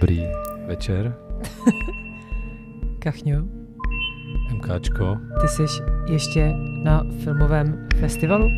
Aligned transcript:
Dobrý 0.00 0.26
večer, 0.66 1.14
Kachňo, 2.98 3.42
MKčko. 4.54 5.16
ty 5.40 5.48
jsi 5.48 5.62
ještě 6.10 6.52
na 6.82 7.04
filmovém 7.24 7.88
festivalu? 7.96 8.48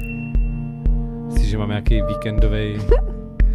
Myslíš, 1.26 1.48
že 1.50 1.58
mám 1.58 1.68
nějaký 1.68 2.02
víkendový... 2.02 2.78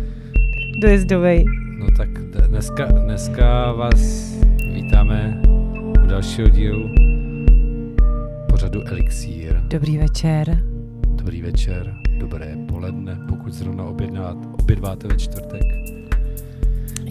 Dojezdovej. 0.82 1.46
No 1.80 1.88
tak 1.98 2.10
dneska, 2.48 2.86
dneska 2.86 3.72
vás 3.72 4.32
vítáme 4.74 5.42
u 6.04 6.08
dalšího 6.08 6.50
dílu 6.50 6.90
pořadu 8.50 8.82
Elixír. 8.88 9.62
Dobrý 9.68 9.98
večer. 9.98 10.64
Dobrý 11.08 11.42
večer, 11.42 11.96
dobré 12.20 12.58
poledne, 12.68 13.20
pokud 13.30 13.54
zrovna 13.54 13.84
objednáte, 13.84 14.48
obědváte 14.60 15.08
ve 15.08 15.18
čtvrtek. 15.18 15.97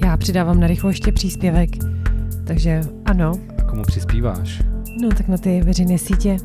Já 0.07 0.17
přidávám 0.17 0.61
na 0.61 0.67
rychlo 0.67 0.91
ještě 0.91 1.12
příspěvek. 1.12 1.71
Takže 2.45 2.81
ano, 3.05 3.33
A 3.59 3.62
komu 3.62 3.83
přispíváš? 3.83 4.62
no 5.03 5.09
tak 5.09 5.29
na 5.29 5.37
ty 5.37 5.61
veřejné 5.61 5.99
sítě, 5.99 6.37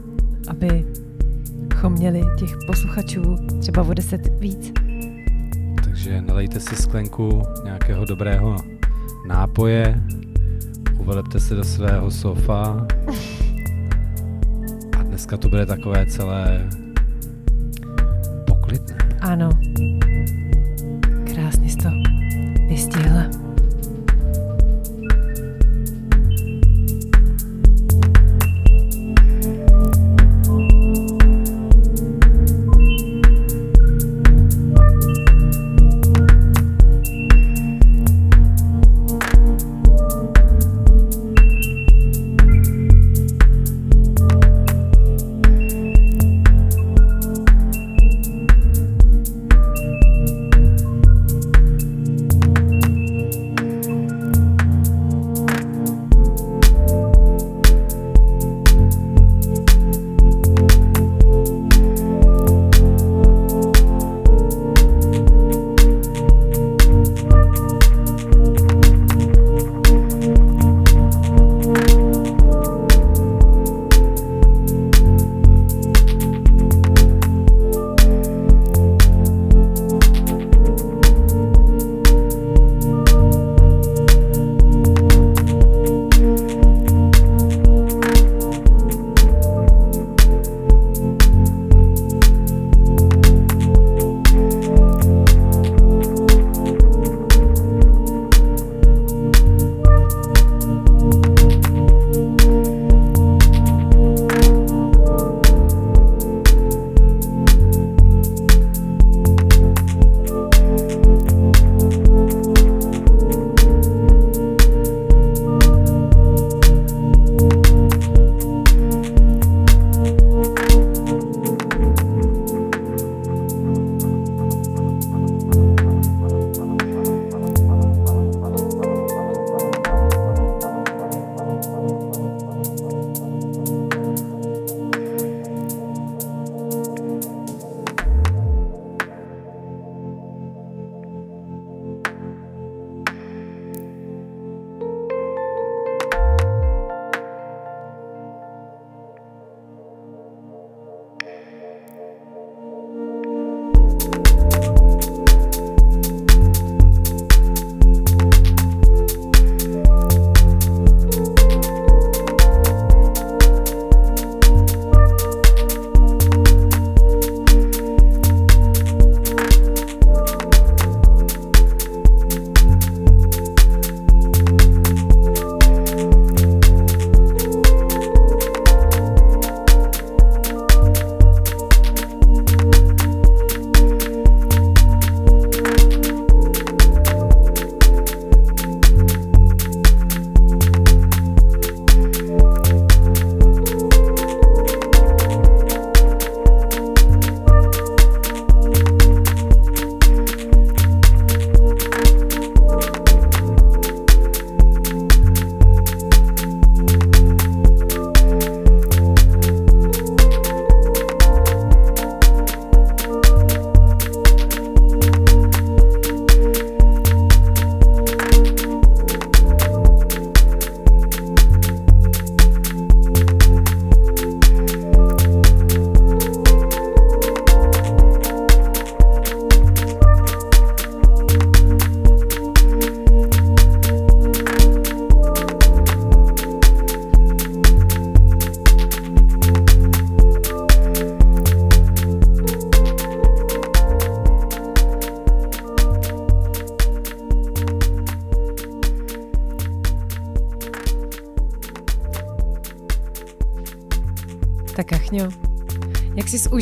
abychom 0.47 1.93
měli 1.93 2.21
těch 2.39 2.57
posluchačů 2.67 3.35
třeba 3.59 3.83
o 3.83 3.93
deset 3.93 4.39
víc. 4.39 4.71
Takže 5.83 6.21
nalejte 6.21 6.59
si 6.59 6.75
sklenku 6.75 7.41
nějakého 7.63 8.05
dobrého 8.05 8.55
nápoje, 9.27 10.03
uvelepte 10.99 11.39
se 11.39 11.55
do 11.55 11.63
svého 11.63 12.11
sofa 12.11 12.87
a 14.99 15.03
dneska 15.03 15.37
to 15.37 15.49
bude 15.49 15.65
takové 15.65 16.05
celé 16.05 16.69
poklidné. 18.47 18.97
Ano. 19.21 19.49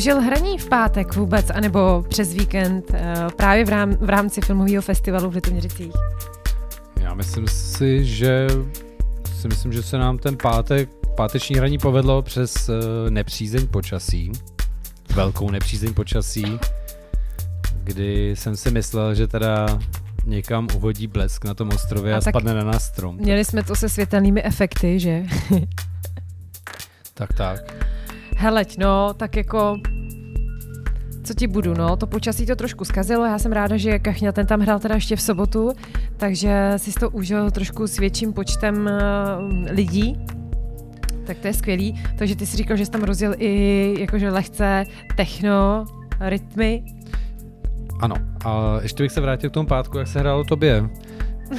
Užil 0.00 0.20
hraní 0.20 0.58
v 0.58 0.68
pátek 0.68 1.16
vůbec, 1.16 1.50
anebo 1.50 2.04
přes 2.08 2.32
víkend 2.34 2.90
uh, 2.90 2.96
právě 3.36 3.64
v, 3.64 3.68
rám, 3.68 3.94
v 3.94 4.08
rámci 4.08 4.40
filmového 4.40 4.82
festivalu 4.82 5.30
v 5.30 5.34
Litoměřicích? 5.34 5.92
Já 7.00 7.14
myslím 7.14 7.48
si, 7.48 8.04
že 8.04 8.46
si 9.40 9.48
myslím, 9.48 9.72
že 9.72 9.82
se 9.82 9.98
nám 9.98 10.18
ten 10.18 10.36
pátek, 10.36 10.88
páteční 11.16 11.56
hraní 11.56 11.78
povedlo 11.78 12.22
přes 12.22 12.68
uh, 12.68 12.74
nepřízeň 13.10 13.66
počasí. 13.66 14.32
Velkou 15.14 15.50
nepřízeň 15.50 15.94
počasí, 15.94 16.58
kdy 17.84 18.36
jsem 18.36 18.56
si 18.56 18.70
myslel, 18.70 19.14
že 19.14 19.26
teda 19.26 19.78
někam 20.24 20.68
uhodí 20.76 21.06
blesk 21.06 21.44
na 21.44 21.54
tom 21.54 21.68
ostrově 21.68 22.14
a, 22.14 22.16
a 22.16 22.20
spadne 22.20 22.54
na 22.54 22.64
nás 22.64 22.86
strom. 22.86 23.16
Měli 23.16 23.44
jsme 23.44 23.62
to 23.62 23.76
se 23.76 23.88
světelnými 23.88 24.42
efekty, 24.42 25.00
že? 25.00 25.22
tak, 27.14 27.32
tak. 27.32 27.89
Heleď, 28.40 28.78
no, 28.78 29.14
tak 29.14 29.36
jako 29.36 29.76
co 31.24 31.34
ti 31.34 31.46
budu, 31.46 31.74
no, 31.74 31.96
to 31.96 32.06
počasí 32.06 32.46
to 32.46 32.56
trošku 32.56 32.84
zkazilo, 32.84 33.24
já 33.24 33.38
jsem 33.38 33.52
ráda, 33.52 33.76
že 33.76 33.98
Kachňa 33.98 34.32
ten 34.32 34.46
tam 34.46 34.60
hrál 34.60 34.78
teda 34.78 34.94
ještě 34.94 35.16
v 35.16 35.20
sobotu, 35.20 35.72
takže 36.16 36.72
si 36.76 36.92
to 36.92 37.10
užil 37.10 37.50
trošku 37.50 37.86
s 37.86 37.98
větším 37.98 38.32
počtem 38.32 38.86
uh, 38.86 39.70
lidí, 39.70 40.26
tak 41.26 41.38
to 41.38 41.46
je 41.46 41.54
skvělý. 41.54 42.02
Takže 42.18 42.36
ty 42.36 42.46
si 42.46 42.56
říkal, 42.56 42.76
že 42.76 42.84
jsi 42.86 42.90
tam 42.90 43.02
rozjel 43.02 43.34
i 43.38 43.94
jakože 44.00 44.30
lehce 44.30 44.84
techno, 45.16 45.84
rytmy. 46.20 46.84
Ano, 48.00 48.16
a 48.44 48.78
ještě 48.82 49.02
bych 49.02 49.12
se 49.12 49.20
vrátil 49.20 49.50
k 49.50 49.52
tomu 49.52 49.68
pátku, 49.68 49.98
jak 49.98 50.08
se 50.08 50.18
hrálo 50.18 50.44
tobě. 50.44 50.90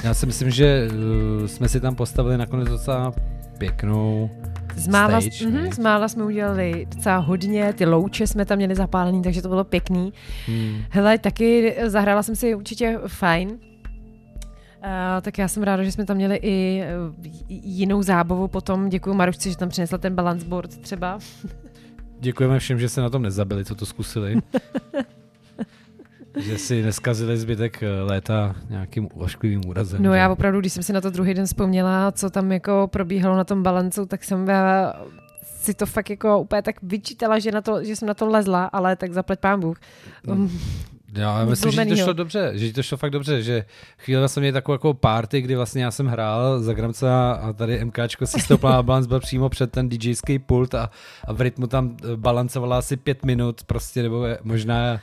Já 0.04 0.14
si 0.14 0.26
myslím, 0.26 0.50
že 0.50 0.88
uh, 0.88 1.46
jsme 1.48 1.70
si 1.70 1.80
tam 1.80 1.96
postavili 1.96 2.38
nakonec 2.38 2.70
docela 2.70 3.14
pěknou 3.58 4.30
z 4.76 4.88
mála, 4.88 5.22
stage, 5.22 5.48
mm, 5.48 5.72
z 5.72 5.80
mála 5.80 6.08
jsme 6.08 6.24
udělali 6.24 6.88
docela 6.96 7.18
hodně, 7.18 7.74
ty 7.74 7.86
louče 7.86 8.28
jsme 8.28 8.46
tam 8.46 8.58
měli 8.58 8.76
zapálený, 8.76 9.22
takže 9.22 9.42
to 9.42 9.50
bylo 9.50 9.64
pěkný. 9.64 10.14
Hmm. 10.48 10.78
Hele, 10.90 11.18
taky 11.18 11.76
zahrála 11.86 12.24
jsem 12.24 12.36
si 12.36 12.56
určitě 12.56 13.00
fajn. 13.08 13.50
Uh, 13.50 14.88
tak 15.22 15.38
já 15.38 15.48
jsem 15.48 15.64
ráda, 15.64 15.84
že 15.84 15.92
jsme 15.92 16.06
tam 16.06 16.18
měli 16.18 16.36
i 16.42 16.84
uh, 17.10 17.26
jinou 17.50 18.04
zábavu 18.04 18.48
potom. 18.48 18.90
Děkuji 18.90 19.14
Marušci, 19.14 19.50
že 19.50 19.58
tam 19.58 19.70
přinesla 19.70 19.98
ten 19.98 20.16
balance 20.16 20.46
board 20.46 20.78
třeba. 20.78 21.20
Děkujeme 22.20 22.60
všem, 22.60 22.80
že 22.80 22.90
se 22.90 23.02
na 23.02 23.10
tom 23.10 23.22
nezabili, 23.22 23.66
co 23.66 23.76
to 23.76 23.86
zkusili. 23.86 24.38
že 26.40 26.58
si 26.58 26.82
neskazili 26.82 27.38
zbytek 27.38 27.84
eh, 27.84 28.02
léta 28.02 28.56
nějakým 28.70 29.10
ošklivým 29.14 29.62
úrazem. 29.68 30.04
No 30.04 30.12
že? 30.12 30.18
já 30.18 30.30
opravdu, 30.30 30.60
když 30.60 30.74
jsem 30.74 30.84
si 30.84 30.94
na 30.94 31.02
to 31.02 31.10
druhý 31.10 31.34
den 31.34 31.46
vzpomněla, 31.46 32.12
co 32.12 32.30
tam 32.30 32.52
jako 32.52 32.88
probíhalo 32.92 33.38
na 33.38 33.44
tom 33.44 33.64
balancu, 33.64 34.06
tak 34.06 34.24
jsem 34.24 34.48
si 35.62 35.74
to 35.74 35.86
fakt 35.86 36.10
jako 36.10 36.40
úplně 36.40 36.62
tak 36.62 36.76
vyčítala, 36.84 37.40
že, 37.40 37.52
na 37.52 37.62
to, 37.62 37.84
že 37.84 37.96
jsem 37.96 38.08
na 38.08 38.14
to 38.14 38.28
lezla, 38.28 38.66
ale 38.66 38.96
tak 38.96 39.14
zaplet 39.14 39.40
pán 39.40 39.60
Bůh. 39.60 39.78
Um, 40.28 40.60
já 41.14 41.46
myslím, 41.46 41.72
že 41.72 41.86
to 41.86 41.96
šlo 41.96 42.14
dobře, 42.14 42.52
že 42.54 42.74
to 42.74 42.84
šlo 42.84 42.98
fakt 42.98 43.12
dobře, 43.12 43.44
že 43.44 43.66
chvíli 43.98 44.30
jsem 44.30 44.42
měl 44.42 44.54
takovou 44.54 44.74
jako 44.74 44.94
party, 44.94 45.42
kdy 45.42 45.56
vlastně 45.56 45.84
já 45.84 45.92
jsem 45.92 46.08
hrál 46.08 46.60
za 46.60 46.74
Gramca 46.74 47.32
a 47.32 47.54
tady 47.54 47.86
MKčko 47.86 48.28
si 48.28 48.40
stoupla 48.40 48.78
a 48.78 48.84
balans 48.84 49.08
byl 49.08 49.20
přímo 49.20 49.50
před 49.50 49.72
ten 49.72 49.90
DJský 49.90 50.40
pult 50.40 50.76
a, 50.76 50.90
a 51.26 51.34
v 51.34 51.42
rytmu 51.42 51.68
tam 51.68 51.98
eh, 52.04 52.16
balancovala 52.16 52.78
asi 52.78 52.98
pět 52.98 53.26
minut 53.26 53.64
prostě, 53.64 54.04
nebo 54.04 54.26
možná 54.44 55.00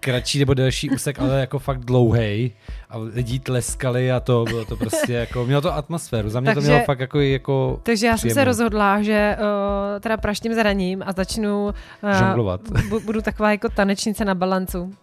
kratší 0.00 0.38
nebo 0.38 0.54
delší 0.54 0.90
úsek, 0.90 1.20
ale 1.20 1.40
jako 1.40 1.58
fakt 1.58 1.84
dlouhý 1.84 2.52
a 2.96 2.98
lidi 2.98 3.38
tleskali 3.38 4.12
a 4.12 4.20
to 4.20 4.44
bylo 4.44 4.64
to 4.64 4.76
prostě 4.76 5.12
jako, 5.26 5.46
mělo 5.46 5.60
to 5.60 5.74
atmosféru, 5.74 6.28
za 6.28 6.40
mě 6.40 6.54
takže, 6.54 6.60
to 6.60 6.72
mělo 6.72 6.84
fakt 6.84 7.00
jako, 7.00 7.20
jako 7.20 7.80
Takže 7.82 8.06
já 8.06 8.16
jsem 8.16 8.30
se 8.30 8.44
rozhodla, 8.44 9.02
že 9.02 9.36
uh, 9.38 10.00
teda 10.00 10.16
praštím 10.16 10.54
zraním 10.54 11.02
a 11.06 11.12
začnu 11.12 11.66
uh, 11.66 12.10
žonglovat. 12.18 12.60
budu 13.04 13.22
taková 13.22 13.50
jako 13.50 13.68
tanečnice 13.68 14.24
na 14.24 14.34
balancu. 14.34 14.94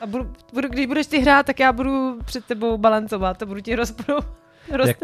A 0.00 0.06
budu, 0.06 0.30
budu, 0.52 0.68
když 0.68 0.86
budeš 0.86 1.06
ty 1.06 1.18
hrát, 1.18 1.46
tak 1.46 1.60
já 1.60 1.72
budu 1.72 2.18
před 2.24 2.44
tebou 2.44 2.78
balancovat 2.78 3.42
a 3.42 3.46
budu 3.46 3.60
ti 3.60 3.76
rozpru. 3.76 4.14
Roz... 4.72 4.88
Jak, 4.88 4.98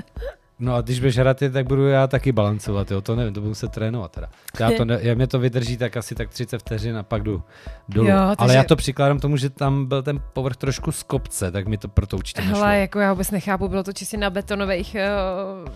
No 0.59 0.75
a 0.75 0.81
když 0.81 1.01
budeš 1.01 1.19
hrát, 1.19 1.43
tak 1.53 1.67
budu 1.67 1.89
já 1.89 2.06
taky 2.06 2.33
balancovat, 2.33 2.91
jo, 2.91 3.01
to 3.01 3.17
nevím, 3.17 3.35
to 3.35 3.41
budu 3.41 3.55
se 3.55 3.69
trénovat 3.69 4.11
teda. 4.11 4.29
Já 4.61 4.71
to 4.71 4.85
ne, 4.85 4.99
já 5.03 5.15
mě 5.15 5.27
to 5.27 5.39
vydrží 5.39 5.77
tak 5.77 5.97
asi 5.97 6.15
tak 6.15 6.29
30 6.29 6.59
vteřin 6.59 6.97
a 6.97 7.03
pak 7.03 7.23
jdu 7.23 7.43
dolů. 7.89 8.09
Jo, 8.09 8.17
takže... 8.17 8.37
Ale 8.39 8.55
já 8.55 8.65
to 8.65 8.77
přikládám 8.77 9.21
tomu, 9.21 9.37
že 9.37 9.51
tam 9.51 9.87
byl 9.87 10.03
ten 10.03 10.21
povrch 10.33 10.56
trošku 10.56 10.93
z 10.93 11.03
kopce, 11.03 11.51
tak 11.51 11.69
mi 11.69 11.79
to 11.79 11.89
proto 11.89 12.17
určitě 12.17 12.43
nešlo. 12.43 12.56
Hele, 12.56 12.79
jako 12.79 12.99
já 12.99 13.12
vůbec 13.12 13.31
nechápu, 13.31 13.69
bylo 13.69 13.83
to 13.83 13.93
čistě 13.93 14.17
na 14.17 14.31
betonových 14.31 14.97
uh, 15.65 15.69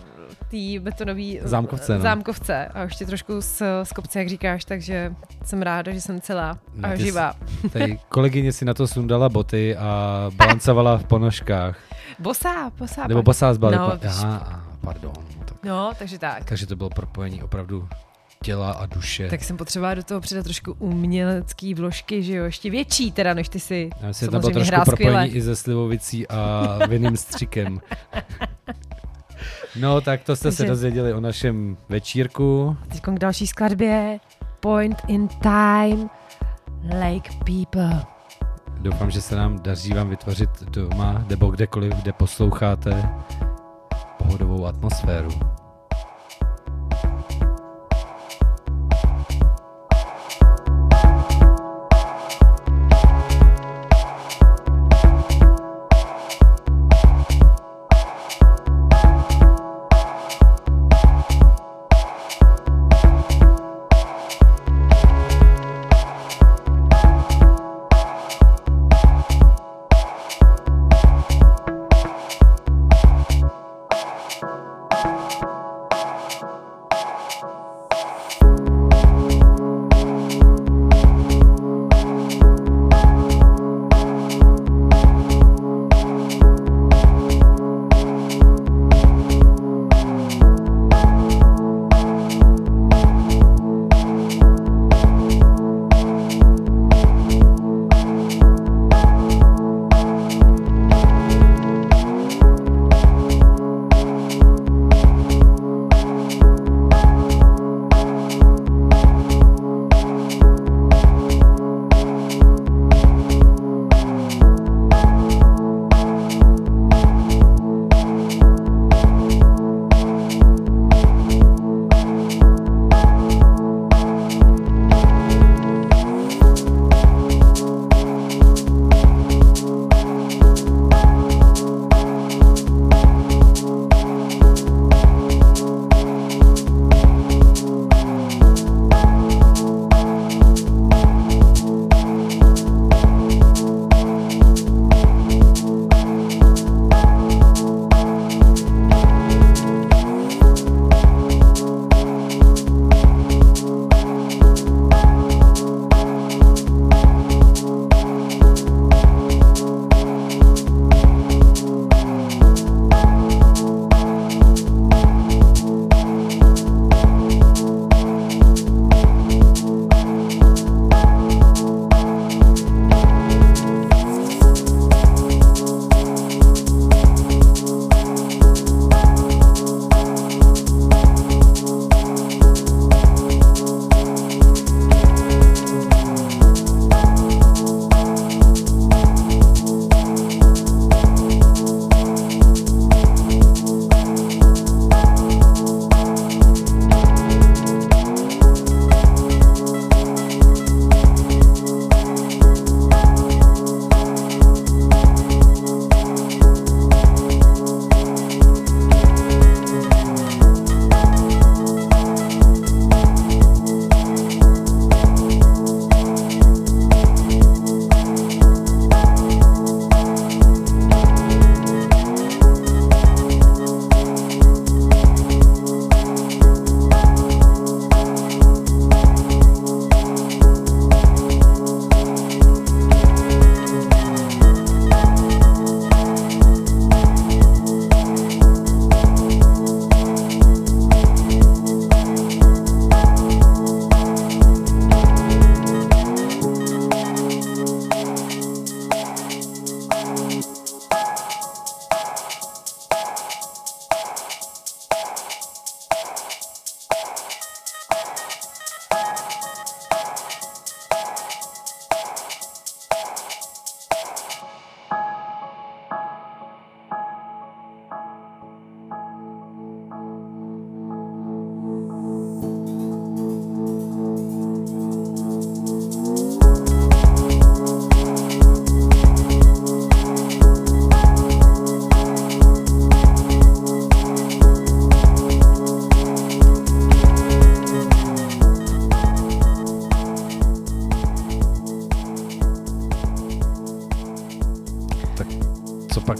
tý 0.49 0.79
betonový 0.79 1.39
zámkovce, 1.43 1.95
no. 1.95 2.01
zámkovce 2.01 2.65
a 2.65 2.81
ještě 2.81 3.05
trošku 3.05 3.41
z, 3.41 3.61
z 3.83 3.91
kopce, 3.91 4.19
jak 4.19 4.29
říkáš, 4.29 4.65
takže 4.65 5.13
jsem 5.45 5.61
ráda, 5.61 5.91
že 5.91 6.01
jsem 6.01 6.21
celá 6.21 6.57
no, 6.75 6.89
a 6.89 6.95
živá. 6.95 7.33
Tady 7.73 7.99
kolegyně 8.09 8.51
si 8.51 8.65
na 8.65 8.73
to 8.73 8.87
sundala 8.87 9.29
boty 9.29 9.75
a 9.75 10.25
balancovala 10.35 10.97
v 10.97 11.03
ponožkách. 11.03 11.77
Bosá, 12.19 12.71
bosá. 12.77 13.07
Nebo 13.07 13.23
bosá 13.23 13.53
zbali. 13.53 13.75
No, 13.75 13.93
Aha, 14.07 14.68
pardon. 14.81 15.13
No, 15.39 15.45
tak. 15.45 15.63
no, 15.63 15.91
takže 15.99 16.19
tak. 16.19 16.45
Takže 16.45 16.67
to 16.67 16.75
bylo 16.75 16.89
propojení 16.89 17.43
opravdu 17.43 17.87
těla 18.43 18.71
a 18.71 18.85
duše. 18.85 19.29
Tak 19.29 19.43
jsem 19.43 19.57
potřebovala 19.57 19.95
do 19.95 20.03
toho 20.03 20.21
přidat 20.21 20.43
trošku 20.43 20.75
umělecký 20.79 21.73
vložky, 21.73 22.23
že 22.23 22.35
jo, 22.35 22.45
ještě 22.45 22.69
větší 22.69 23.11
teda, 23.11 23.33
než 23.33 23.49
ty 23.49 23.59
si. 23.59 23.89
Já 24.01 24.13
si 24.13 24.27
tam 24.27 24.39
bylo 24.39 24.51
trošku 24.51 24.75
propojení 24.75 24.95
skvěle. 24.95 25.27
i 25.27 25.41
se 25.41 25.55
slivovicí 25.55 26.27
a 26.27 26.79
vinným 26.87 27.17
střikem. 27.17 27.81
No, 29.79 30.01
tak 30.01 30.23
to 30.23 30.35
jste 30.35 30.43
Takže... 30.43 30.57
se 30.57 30.65
dozvěděli 30.65 31.13
o 31.13 31.19
našem 31.19 31.77
večírku. 31.89 32.77
Teď 32.87 33.01
k 33.01 33.19
další 33.19 33.47
skladbě. 33.47 34.19
Point 34.59 35.01
in 35.07 35.27
time, 35.27 36.09
Lake 36.83 37.29
People. 37.45 38.03
Doufám, 38.79 39.11
že 39.11 39.21
se 39.21 39.35
nám 39.35 39.59
daří 39.59 39.93
vám 39.93 40.09
vytvořit 40.09 40.49
doma 40.61 41.25
nebo 41.29 41.47
kdekoliv, 41.47 41.93
kde 41.93 42.13
posloucháte 42.13 43.09
pohodovou 44.19 44.67
atmosféru. 44.67 45.29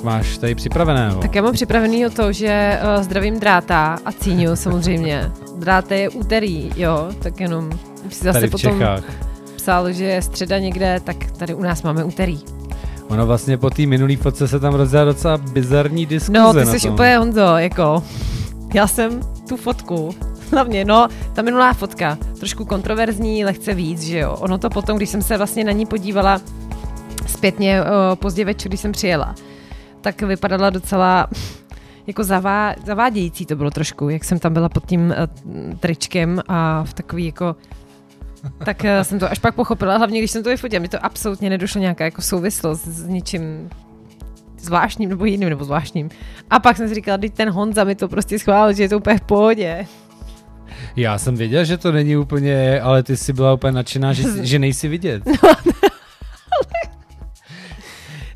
Máš 0.10 0.38
tady 0.38 0.56
připraveného? 0.56 1.22
Tak 1.22 1.36
já 1.36 1.42
mám 1.42 1.54
připravený 1.54 2.06
to, 2.16 2.32
že 2.32 2.80
uh, 2.98 3.04
zdravím 3.04 3.39
dráta 3.39 3.98
a 4.06 4.12
cíňu 4.12 4.56
samozřejmě. 4.56 5.32
Dráte 5.58 5.96
je 5.98 6.10
úterý, 6.10 6.72
jo, 6.75 7.10
tak 7.24 7.39
jenom 7.39 7.70
si 8.10 8.24
zase 8.24 8.34
tady 8.39 8.48
v 8.48 8.51
potom 8.51 8.72
Čechách. 8.80 9.04
psal, 9.56 9.92
že 9.92 10.04
je 10.06 10.22
středa 10.22 10.60
někde, 10.60 11.00
tak 11.04 11.32
tady 11.32 11.54
u 11.54 11.62
nás 11.63 11.84
máme 11.84 12.04
úterý. 12.04 12.39
Ono 13.08 13.25
vlastně 13.25 13.58
po 13.58 13.70
té 13.70 13.86
minulý 13.86 14.16
fotce 14.16 14.48
se 14.48 14.60
tam 14.60 14.74
rozdělá 14.74 15.04
docela 15.06 15.38
bizarní 15.38 16.06
diskuze 16.06 16.39
No, 16.39 16.54
ty 16.54 16.66
jsi 16.66 16.80
tom. 16.80 16.94
úplně 16.94 17.18
Honzo, 17.18 17.58
jako, 17.58 18.04
já 18.74 18.88
jsem 18.88 19.20
tu 19.50 19.58
fotku, 19.58 20.16
hlavně, 20.51 20.86
no, 20.86 21.08
ta 21.34 21.42
minulá 21.42 21.74
fotka, 21.74 22.18
trošku 22.39 22.66
kontroverzní, 22.66 23.46
lehce 23.46 23.74
víc, 23.74 24.01
že 24.01 24.20
jo. 24.20 24.38
Ono 24.39 24.58
to 24.58 24.70
potom, 24.70 24.98
když 24.98 25.10
jsem 25.10 25.22
se 25.22 25.38
vlastně 25.38 25.63
na 25.63 25.72
ní 25.72 25.86
podívala 25.86 26.42
zpětně 27.28 27.82
o, 27.84 28.16
pozdě 28.16 28.46
večer, 28.46 28.70
když 28.70 28.80
jsem 28.80 28.92
přijela, 28.92 29.36
tak 30.01 30.22
vypadala 30.22 30.70
docela 30.70 31.27
jako 32.08 32.24
zavá, 32.24 32.75
zavádějící 32.86 33.46
to 33.46 33.56
bylo 33.56 33.72
trošku, 33.72 34.10
jak 34.10 34.24
jsem 34.24 34.39
tam 34.39 34.53
byla 34.53 34.70
pod 34.70 34.86
tím 34.86 35.13
uh, 35.46 35.75
tričkem 35.79 36.41
a 36.48 36.84
v 36.84 36.94
takový 36.94 37.25
jako 37.25 37.56
tak 38.65 38.84
uh, 38.84 39.03
jsem 39.03 39.20
to 39.20 39.32
až 39.32 39.39
pak 39.39 39.56
pochopila, 39.56 39.98
hlavně 39.98 40.20
když 40.20 40.32
jsem 40.32 40.44
to 40.44 40.50
vyfotila, 40.50 40.82
mi 40.82 40.88
to 40.88 41.06
absolutně 41.06 41.50
nedošlo 41.50 41.82
nějaká 41.82 42.03
jako 42.03 42.22
souvislost 42.22 42.86
s 42.86 43.08
ničím 43.08 43.70
zvláštním 44.60 45.10
nebo 45.10 45.25
jiným 45.25 45.50
nebo 45.50 45.65
zvláštním. 45.65 46.10
A 46.50 46.60
pak 46.60 46.77
jsem 46.77 46.88
si 46.88 46.96
říkala, 46.96 47.18
teď 47.18 47.34
ten 47.34 47.50
Honza 47.50 47.84
mi 47.84 47.96
to 47.96 48.08
prostě 48.08 48.39
schválil, 48.39 48.74
že 48.74 48.84
je 48.84 48.89
to 48.89 48.98
úplně 48.98 49.18
v 49.18 49.22
pohodě. 49.22 49.86
Já 50.96 51.18
jsem 51.18 51.36
věděl, 51.36 51.65
že 51.65 51.77
to 51.77 51.91
není 51.91 52.18
úplně, 52.18 52.82
ale 52.82 53.03
ty 53.03 53.18
jsi 53.18 53.34
byla 53.34 53.53
úplně 53.53 53.72
nadšená, 53.72 54.13
že, 54.13 54.24
že 54.46 54.60
nejsi 54.60 54.88
vidět. 54.88 55.24
No, 55.25 55.34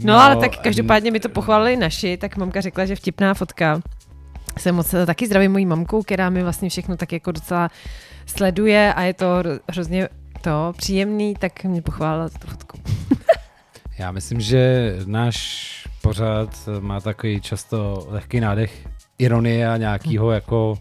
no 0.03 0.19
ale 0.19 0.35
tak 0.35 0.57
každopádně 0.57 1.11
mi 1.11 1.19
to 1.19 1.29
pochválili 1.29 1.75
naši, 1.75 2.17
tak 2.17 2.37
mamka 2.37 2.61
řekla, 2.61 2.85
že 2.85 2.95
vtipná 2.95 3.33
fotka. 3.33 3.81
Jsem 4.59 4.75
moc 4.75 4.95
taky 5.05 5.25
zdravím 5.25 5.51
mojí 5.51 5.65
mamku, 5.65 6.03
která 6.03 6.29
mi 6.29 6.43
vlastně 6.43 6.69
všechno 6.69 6.97
tak 6.97 7.11
jako 7.11 7.31
docela 7.31 7.69
sleduje 8.25 8.93
a 8.93 9.01
je 9.01 9.13
to 9.13 9.43
hrozně 9.71 10.09
to 10.41 10.73
příjemný, 10.77 11.35
tak 11.39 11.63
mě 11.63 11.81
pochválila 11.81 12.29
tu 12.29 12.47
fotku. 12.47 12.79
Já 13.97 14.11
myslím, 14.11 14.41
že 14.41 14.93
náš 15.05 15.87
pořád 16.01 16.69
má 16.79 17.01
takový 17.01 17.41
často 17.41 18.07
lehký 18.09 18.39
nádech 18.39 18.87
ironie 19.17 19.69
a 19.69 19.77
nějakýho 19.77 20.31
jako 20.31 20.77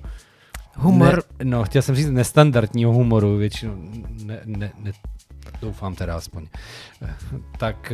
Humor. 0.77 1.23
Ne, 1.39 1.45
no, 1.45 1.65
chtěl 1.65 1.83
jsem 1.83 1.95
říct 1.95 2.11
nestandardního 2.11 2.93
humoru, 2.93 3.37
většinou 3.37 3.75
ne, 4.25 4.41
ne, 4.45 4.73
ne, 4.79 4.93
doufám 5.61 5.95
teda 5.95 6.17
aspoň. 6.17 6.47
Tak 7.59 7.93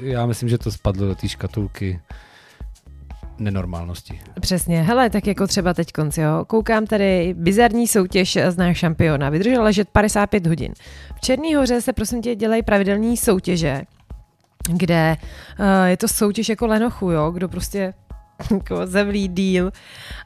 já 0.00 0.26
myslím, 0.26 0.48
že 0.48 0.58
to 0.58 0.72
spadlo 0.72 1.06
do 1.06 1.14
té 1.14 1.28
škatulky 1.28 2.00
nenormálnosti. 3.38 4.20
Přesně. 4.40 4.82
Hele, 4.82 5.10
tak 5.10 5.26
jako 5.26 5.46
třeba 5.46 5.74
teď 5.74 5.92
konci, 5.92 6.20
jo. 6.20 6.44
Koukám 6.46 6.86
tady 6.86 7.34
bizarní 7.38 7.88
soutěž 7.88 8.38
z 8.48 8.56
náš 8.56 8.78
šampiona. 8.78 9.30
Vydržel 9.30 9.62
ležet 9.62 9.88
55 9.88 10.46
hodin. 10.46 10.72
V 11.16 11.20
Černý 11.20 11.54
hoře 11.54 11.80
se 11.80 11.92
prosím 11.92 12.22
tě 12.22 12.34
dělají 12.34 12.62
pravidelné 12.62 13.16
soutěže, 13.16 13.82
kde 14.72 15.16
uh, 15.60 15.66
je 15.86 15.96
to 15.96 16.08
soutěž 16.08 16.48
jako 16.48 16.66
lenochu, 16.66 17.10
jo, 17.10 17.30
kdo 17.30 17.48
prostě 17.48 17.94
jako 18.50 18.86
zemlí 18.86 19.28
díl 19.28 19.70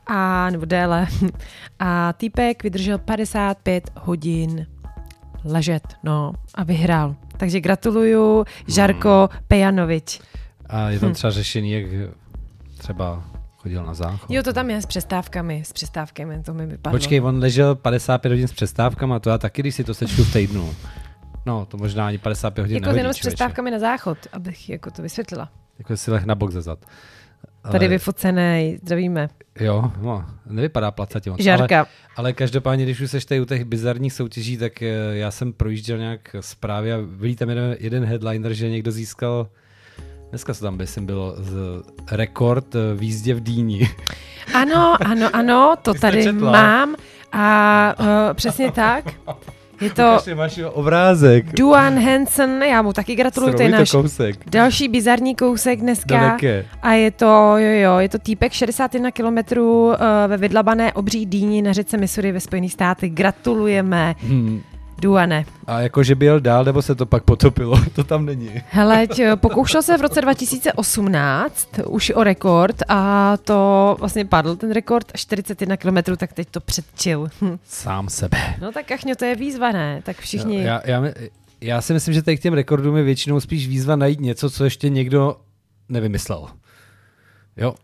a, 0.07 0.50
nebo 0.50 0.64
déle. 0.64 1.07
A 1.79 2.12
týpek 2.12 2.62
vydržel 2.62 2.99
55 2.99 3.91
hodin 4.00 4.67
ležet, 5.44 5.82
no, 6.02 6.32
a 6.54 6.64
vyhrál. 6.64 7.16
Takže 7.37 7.61
gratuluju, 7.61 8.44
Žarko 8.66 9.28
hmm. 9.32 9.42
Pejanovič. 9.49 10.20
A 10.66 10.90
je 10.90 11.00
tam 11.00 11.11
hm. 11.11 11.14
třeba 11.14 11.30
řešení, 11.30 11.72
jak 11.72 12.11
třeba 12.78 13.25
chodil 13.56 13.84
na 13.84 13.94
záchod. 13.94 14.30
Jo, 14.30 14.42
to 14.42 14.52
tam 14.52 14.70
je 14.70 14.82
s 14.82 14.87
přestávkami, 14.87 15.62
s 15.64 15.72
přestávkami, 15.72 16.42
to 16.42 16.54
mi 16.54 16.66
vypadlo. 16.66 16.99
Počkej, 16.99 17.20
on 17.20 17.38
ležel 17.38 17.75
55 17.75 18.30
hodin 18.30 18.49
s 18.49 18.52
přestávkama, 18.52 19.18
to 19.18 19.30
já 19.30 19.38
taky, 19.38 19.62
když 19.62 19.75
si 19.75 19.84
to 19.84 19.94
sečtu 19.94 20.25
v 20.25 20.32
týdnu. 20.32 20.75
No, 21.46 21.66
to 21.66 21.76
možná 21.76 22.06
ani 22.06 22.18
55 22.18 22.62
hodin 22.62 22.75
Jako 22.75 22.84
nehodí, 22.84 22.99
jenom 22.99 23.14
s 23.14 23.18
přestávkami 23.18 23.70
na 23.70 23.78
záchod, 23.78 24.18
abych 24.32 24.68
jako 24.68 24.90
to 24.90 25.02
vysvětlila. 25.02 25.49
Jako 25.78 25.96
si 25.96 26.11
leh 26.11 26.25
na 26.25 26.34
bok 26.34 26.50
ze 26.50 26.62
zad. 26.62 26.78
Ale... 27.64 27.72
Tady 27.72 27.88
vyfocený, 27.88 28.78
zdravíme. 28.82 29.28
Jo, 29.61 29.92
no, 30.00 30.25
nevypadá 30.46 30.90
placatě 30.90 31.30
moc. 31.30 31.40
Žárka. 31.40 31.78
Ale, 31.78 31.87
ale 32.16 32.32
každopádně, 32.32 32.84
když 32.84 33.00
už 33.00 33.11
seš 33.11 33.25
tady 33.25 33.40
u 33.40 33.44
těch 33.44 33.64
bizarních 33.64 34.12
soutěží, 34.12 34.56
tak 34.56 34.80
já 35.12 35.30
jsem 35.30 35.52
projížděl 35.52 35.99
nějak 35.99 36.37
zprávy 36.40 36.92
a 36.92 36.99
byli 36.99 37.37
tam 37.37 37.49
jeden, 37.49 37.76
jeden 37.80 38.04
headliner, 38.04 38.52
že 38.52 38.70
někdo 38.70 38.92
získal 38.92 39.49
Dneska 40.32 40.54
se 40.54 40.61
tam 40.61 40.76
myslím 40.76 41.06
bylo 41.06 41.34
z 41.38 41.56
rekord 42.11 42.75
v 42.94 43.02
jízdě 43.02 43.34
v 43.34 43.40
Dýni. 43.40 43.90
Ano, 44.54 44.96
ano, 45.06 45.30
ano, 45.32 45.75
to 45.82 45.94
tady 45.94 46.32
mám 46.32 46.94
a 47.32 47.94
uh, 48.00 48.06
přesně 48.34 48.72
tak. 48.72 49.04
Je 49.83 49.91
to 49.91 50.19
máš 50.35 50.61
obrázek. 50.73 51.53
Duan 51.53 51.99
Hansen, 51.99 52.62
já 52.62 52.83
mu 52.83 52.93
taky 52.93 53.15
gratuluju, 53.15 53.55
to 53.55 53.62
je 53.62 53.69
náš 53.69 53.91
kousek. 53.91 54.51
další 54.51 54.89
bizarní 54.89 55.35
kousek 55.35 55.81
dneska. 55.81 56.21
Daleké. 56.21 56.65
A 56.83 56.93
je 56.93 57.11
to, 57.11 57.55
jo, 57.57 57.81
jo, 57.83 57.99
je 57.99 58.09
to 58.09 58.19
týpek 58.19 58.53
61 58.53 59.11
km 59.11 59.59
uh, 59.59 59.95
ve 60.27 60.37
vydlabané 60.37 60.93
obří 60.93 61.27
dýni 61.27 61.62
na 61.62 61.73
řece 61.73 61.97
Missouri 61.97 62.33
ve 62.33 62.41
Spojených 62.41 62.73
státech. 62.73 63.12
Gratulujeme. 63.12 64.15
Hmm. 64.19 64.62
Duane. 65.02 65.44
A 65.66 65.80
jakože 65.80 66.14
byl 66.14 66.40
dál, 66.40 66.64
nebo 66.64 66.82
se 66.82 66.94
to 66.94 67.06
pak 67.06 67.23
potopilo? 67.23 67.82
To 67.94 68.04
tam 68.04 68.26
není. 68.26 68.50
Hele, 68.68 69.06
pokoušel 69.35 69.82
se 69.82 69.99
v 69.99 70.00
roce 70.00 70.21
2018 70.21 71.68
už 71.87 72.11
o 72.11 72.25
rekord 72.25 72.76
a 72.88 73.37
to 73.37 73.97
vlastně 73.99 74.25
padl 74.25 74.56
ten 74.56 74.71
rekord 74.71 75.12
41 75.14 75.76
km, 75.76 76.16
tak 76.16 76.32
teď 76.32 76.49
to 76.50 76.61
předčil. 76.61 77.28
Hm. 77.40 77.59
Sám 77.64 78.09
sebe. 78.09 78.38
No 78.61 78.73
tak 78.73 78.87
Kachňo, 78.87 79.14
to 79.14 79.25
je 79.25 79.37
výzva, 79.37 79.73
ne? 79.73 80.00
Tak 80.04 80.16
všichni... 80.16 80.62
Já, 80.62 80.80
já, 80.85 81.02
já 81.61 81.80
si 81.80 81.92
myslím, 81.92 82.14
že 82.14 82.23
tady 82.23 82.37
k 82.37 82.42
těm 82.42 82.54
rekordům 82.54 82.97
je 82.97 83.02
většinou 83.02 83.40
spíš 83.40 83.68
výzva 83.68 83.97
najít 83.97 84.21
něco, 84.21 84.50
co 84.50 84.64
ještě 84.64 84.88
někdo 84.88 85.37
nevymyslel. 85.88 86.49
Jo, 87.56 87.75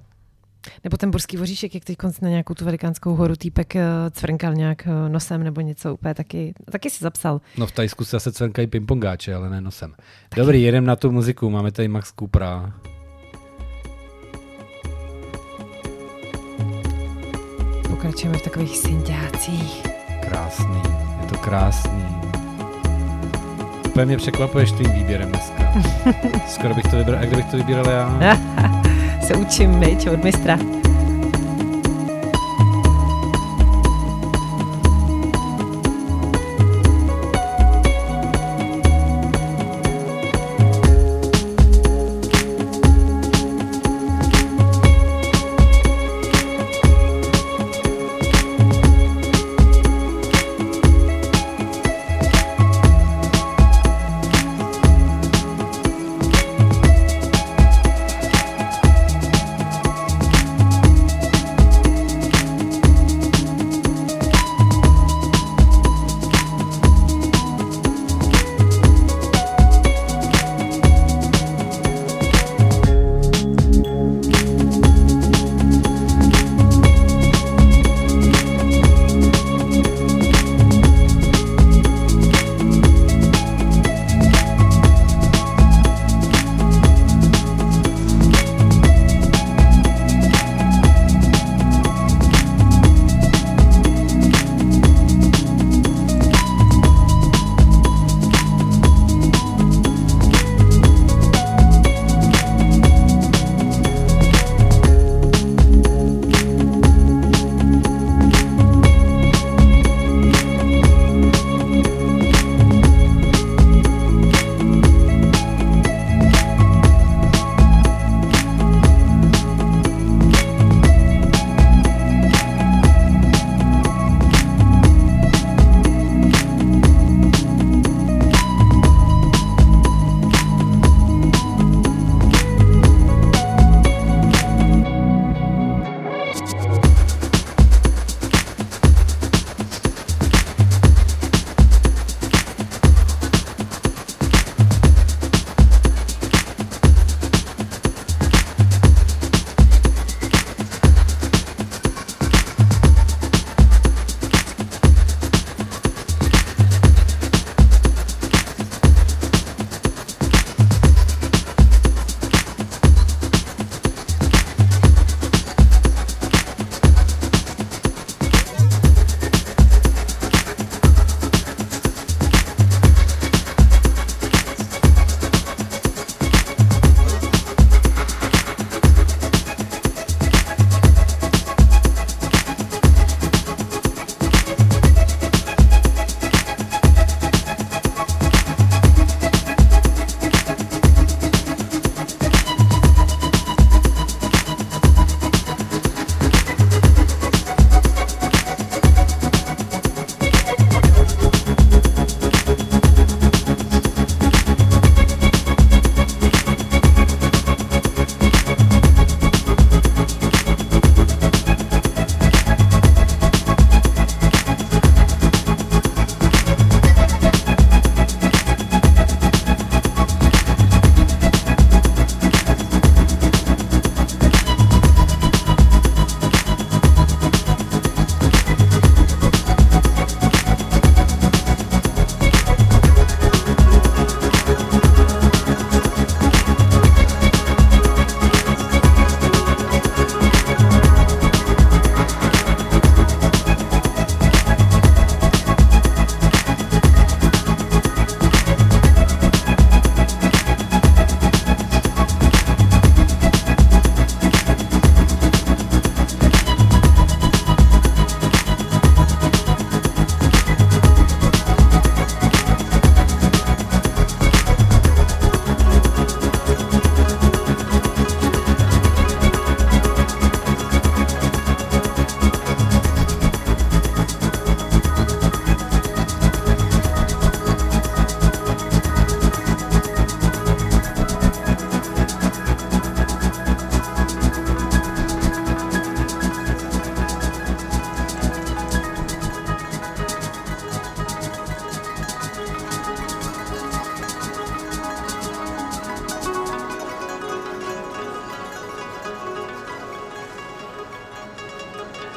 nebo 0.84 0.96
ten 0.96 1.10
burský 1.10 1.36
voříšek, 1.36 1.74
jak 1.74 1.84
teď 1.84 1.96
na 2.22 2.28
nějakou 2.28 2.54
tu 2.54 2.64
velikánskou 2.64 3.14
horu 3.14 3.36
týpek 3.36 3.76
eh, 3.76 3.84
cvrnkal 4.10 4.54
nějak 4.54 4.86
eh, 4.86 5.08
nosem 5.08 5.42
nebo 5.42 5.60
něco 5.60 5.94
úplně 5.94 6.14
taky, 6.14 6.54
taky 6.70 6.90
si 6.90 7.04
zapsal. 7.04 7.40
No 7.58 7.66
v 7.66 7.72
Tajsku 7.72 8.04
se 8.04 8.16
zase 8.16 8.32
cvrnkají 8.32 8.68
pingpongáče, 8.68 9.34
ale 9.34 9.50
ne 9.50 9.60
nosem. 9.60 9.94
Taky. 10.28 10.40
Dobrý, 10.40 10.62
jedem 10.62 10.84
na 10.84 10.96
tu 10.96 11.12
muziku, 11.12 11.50
máme 11.50 11.72
tady 11.72 11.88
Max 11.88 12.12
Coopera. 12.18 12.72
Pokračujeme 17.88 18.38
v 18.38 18.42
takových 18.42 18.78
synťácích. 18.78 19.82
Krásný, 20.20 20.82
je 21.20 21.26
to 21.28 21.38
krásný. 21.38 22.04
Úplně 23.86 24.06
mě 24.06 24.16
překvapuješ 24.16 24.72
tvým 24.72 24.92
výběrem 24.92 25.28
dneska. 25.28 25.72
Skoro 26.48 26.74
bych 26.74 26.84
to 26.84 26.96
vybral, 26.96 27.18
a 27.22 27.24
kdybych 27.24 27.50
to 27.50 27.56
vybíral 27.56 27.90
já? 27.90 28.38
se 29.28 29.36
učím, 29.36 29.70
myč, 29.70 30.06
od 30.06 30.24
mistra. 30.24 30.58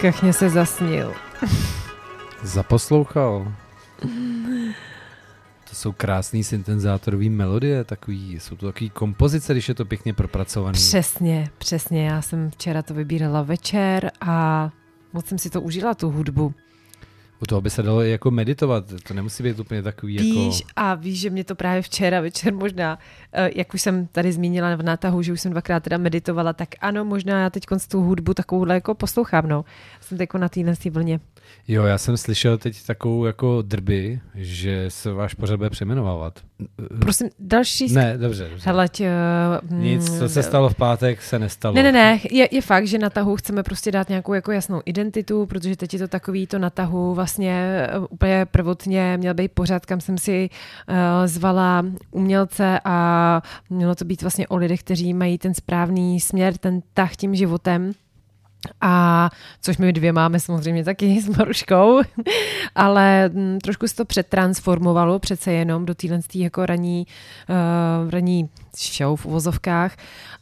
Kachně 0.02 0.34
se 0.34 0.50
zasnil. 0.50 1.14
Zaposlouchal. 2.44 3.54
To 5.70 5.76
jsou 5.76 5.92
krásný 5.92 6.44
syntezátorový 6.44 7.30
melodie, 7.30 7.84
takový, 7.84 8.40
jsou 8.40 8.56
to 8.56 8.66
takový 8.66 8.90
kompozice, 8.90 9.54
když 9.54 9.70
je 9.70 9.76
to 9.76 9.86
pěkně 9.86 10.14
propracovaný. 10.14 10.74
Přesně, 10.74 11.50
přesně. 11.58 12.08
Já 12.08 12.22
jsem 12.22 12.52
včera 12.52 12.82
to 12.82 12.94
vybírala 12.94 13.42
večer 13.42 14.12
a 14.22 14.70
moc 15.14 15.26
jsem 15.26 15.38
si 15.38 15.50
to 15.50 15.62
užila, 15.62 15.94
tu 15.94 16.10
hudbu. 16.10 16.54
U 17.42 17.46
toho 17.46 17.62
by 17.62 17.70
se 17.70 17.84
dalo 17.84 18.02
jako 18.02 18.32
meditovat, 18.32 18.86
to 19.08 19.14
nemusí 19.14 19.44
být 19.44 19.60
úplně 19.60 19.82
takový 19.82 20.16
jako... 20.16 20.28
Víš, 20.28 20.64
a 20.76 20.96
víš, 20.96 21.20
že 21.20 21.30
mě 21.30 21.44
to 21.44 21.56
právě 21.56 21.82
včera 21.82 22.22
večer 22.22 22.54
možná, 22.54 23.00
eh, 23.34 23.50
jak 23.56 23.74
už 23.74 23.82
jsem 23.82 24.08
tady 24.08 24.32
zmínila 24.32 24.76
v 24.76 24.84
nátahu, 24.84 25.22
že 25.22 25.34
už 25.34 25.42
jsem 25.42 25.52
dvakrát 25.52 25.84
teda 25.84 25.98
meditovala, 25.98 26.54
tak 26.54 26.70
ano, 26.82 27.06
možná 27.06 27.42
já 27.42 27.50
teď 27.50 27.64
tu 27.88 28.02
hudbu 28.02 28.34
takovouhle 28.34 28.74
jako 28.74 28.96
poslouchám, 28.96 29.48
no. 29.48 29.66
Jsem 30.12 30.18
teď 30.18 30.30
na 30.34 30.50
téhle 30.50 30.74
vlně. 30.92 31.20
Jo, 31.68 31.84
já 31.84 31.98
jsem 31.98 32.18
slyšel 32.18 32.58
teď 32.58 32.86
takovou 32.86 33.26
jako 33.26 33.62
drby, 33.62 34.20
že 34.36 34.86
se 34.88 35.12
váš 35.12 35.34
pořad 35.34 35.58
bude 35.58 35.70
přejmenovat. 35.70 36.40
Prosím, 37.00 37.30
další... 37.40 37.90
Sk... 37.90 37.96
Ne, 37.96 38.18
dobře. 38.18 38.50
dobře. 38.50 38.64
Hele, 38.66 38.90
tě, 38.90 39.12
uh, 39.72 39.78
Nic, 39.78 40.18
co 40.20 40.30
se 40.30 40.44
stalo 40.44 40.70
v 40.70 40.76
pátek, 40.76 41.22
se 41.22 41.40
nestalo. 41.40 41.76
Ne, 41.76 41.84
ne, 41.84 41.92
ne, 41.92 42.20
je, 42.32 42.48
je 42.52 42.62
fakt, 42.62 42.88
že 42.88 42.98
na 42.98 43.10
tahu 43.10 43.36
chceme 43.36 43.64
prostě 43.64 43.92
dát 43.92 44.10
nějakou 44.10 44.34
jako 44.34 44.52
jasnou 44.52 44.82
identitu, 44.86 45.46
protože 45.46 45.76
teď 45.76 45.94
je 45.94 46.00
to 46.00 46.08
takový 46.08 46.48
to 46.48 46.60
na 46.60 46.70
tahu 46.70 47.14
vlastně 47.14 47.88
eh, 47.90 48.00
úplně 48.10 48.46
prvotně 48.46 49.18
měl 49.18 49.34
být 49.34 49.52
pořad, 49.52 49.86
kam 49.86 50.02
jsem 50.02 50.18
si 50.18 50.50
uh, 50.90 50.96
zvala 51.26 51.86
umělce 52.12 52.80
a 52.86 53.42
mělo 53.70 53.96
to 53.96 54.06
být 54.06 54.22
vlastně 54.22 54.48
o 54.48 54.58
lidech, 54.58 54.80
kteří 54.80 55.14
mají 55.14 55.38
ten 55.38 55.54
správný 55.54 56.20
směr, 56.20 56.58
ten 56.58 56.82
tah 56.94 57.16
tím 57.16 57.36
životem. 57.36 57.92
A 58.82 59.30
což 59.62 59.78
my 59.78 59.94
dvě 59.94 60.12
máme 60.12 60.40
samozřejmě 60.40 60.84
taky 60.84 61.22
s 61.22 61.38
Maruškou, 61.38 62.02
ale 62.76 63.26
m, 63.26 63.32
mm, 63.34 63.60
trošku 63.60 63.88
se 63.88 63.96
to 63.96 64.06
přetransformovalo 64.06 65.20
přece 65.20 65.52
jenom 65.52 65.86
do 65.86 65.96
téhle 65.96 66.20
jako 66.36 66.66
raní, 66.66 67.08
uh, 68.04 68.10
raní 68.10 68.50
show 68.78 69.20
v 69.20 69.26
uvozovkách. 69.26 69.98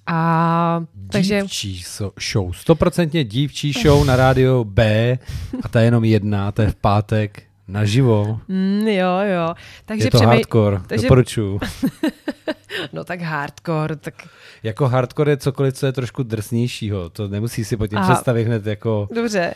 A, 0.08 0.84
takže... 1.12 1.42
Dívčí 1.42 1.84
show, 2.32 2.54
stoprocentně 2.54 3.24
dívčí 3.24 3.74
show 3.74 4.06
na 4.06 4.16
rádio 4.16 4.64
B 4.64 5.18
a 5.64 5.68
ta 5.68 5.80
je 5.80 5.86
jenom 5.86 6.04
jedna, 6.04 6.52
to 6.52 6.62
je 6.62 6.72
v 6.72 6.76
pátek 6.76 7.44
Naživo. 7.68 8.40
Mm, 8.48 8.88
jo, 8.88 9.20
jo. 9.36 9.54
Takže 9.86 10.08
je 10.08 10.12
to 10.12 10.18
přemej... 10.18 10.36
hardcore, 10.36 10.80
takže... 10.88 11.08
doporučuju. 11.08 11.60
no 12.94 13.04
tak 13.04 13.22
hardcore, 13.22 13.96
tak... 13.96 14.28
Jako 14.64 14.88
hardcore 14.88 15.32
je 15.32 15.38
cokoliv, 15.38 15.74
co 15.74 15.86
je 15.86 15.92
trošku 15.92 16.24
drsnějšího. 16.24 17.10
To 17.10 17.28
nemusí 17.28 17.66
si 17.66 17.78
pod 17.78 17.88
tím 17.88 17.98
Aha. 17.98 18.14
představit 18.14 18.44
hned 18.44 18.66
jako... 18.66 19.08
Dobře. 19.16 19.54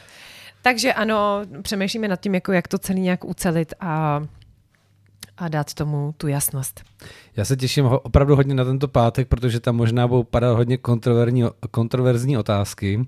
Takže 0.61 0.93
ano, 0.93 1.41
přemýšlíme 1.61 2.07
nad 2.07 2.19
tím, 2.19 2.35
jako 2.35 2.51
jak 2.51 2.67
to 2.67 2.77
celý 2.77 3.01
nějak 3.01 3.25
ucelit 3.25 3.73
a, 3.79 4.23
a 5.37 5.47
dát 5.47 5.73
tomu 5.73 6.13
tu 6.17 6.27
jasnost. 6.27 6.83
Já 7.37 7.45
se 7.45 7.57
těším 7.57 7.85
opravdu 7.85 8.35
hodně 8.35 8.55
na 8.55 8.65
tento 8.65 8.87
pátek, 8.87 9.27
protože 9.27 9.59
tam 9.59 9.75
možná 9.75 10.07
budou 10.07 10.23
padat 10.23 10.57
hodně 10.57 10.77
kontroverzní 11.71 12.37
otázky. 12.37 13.07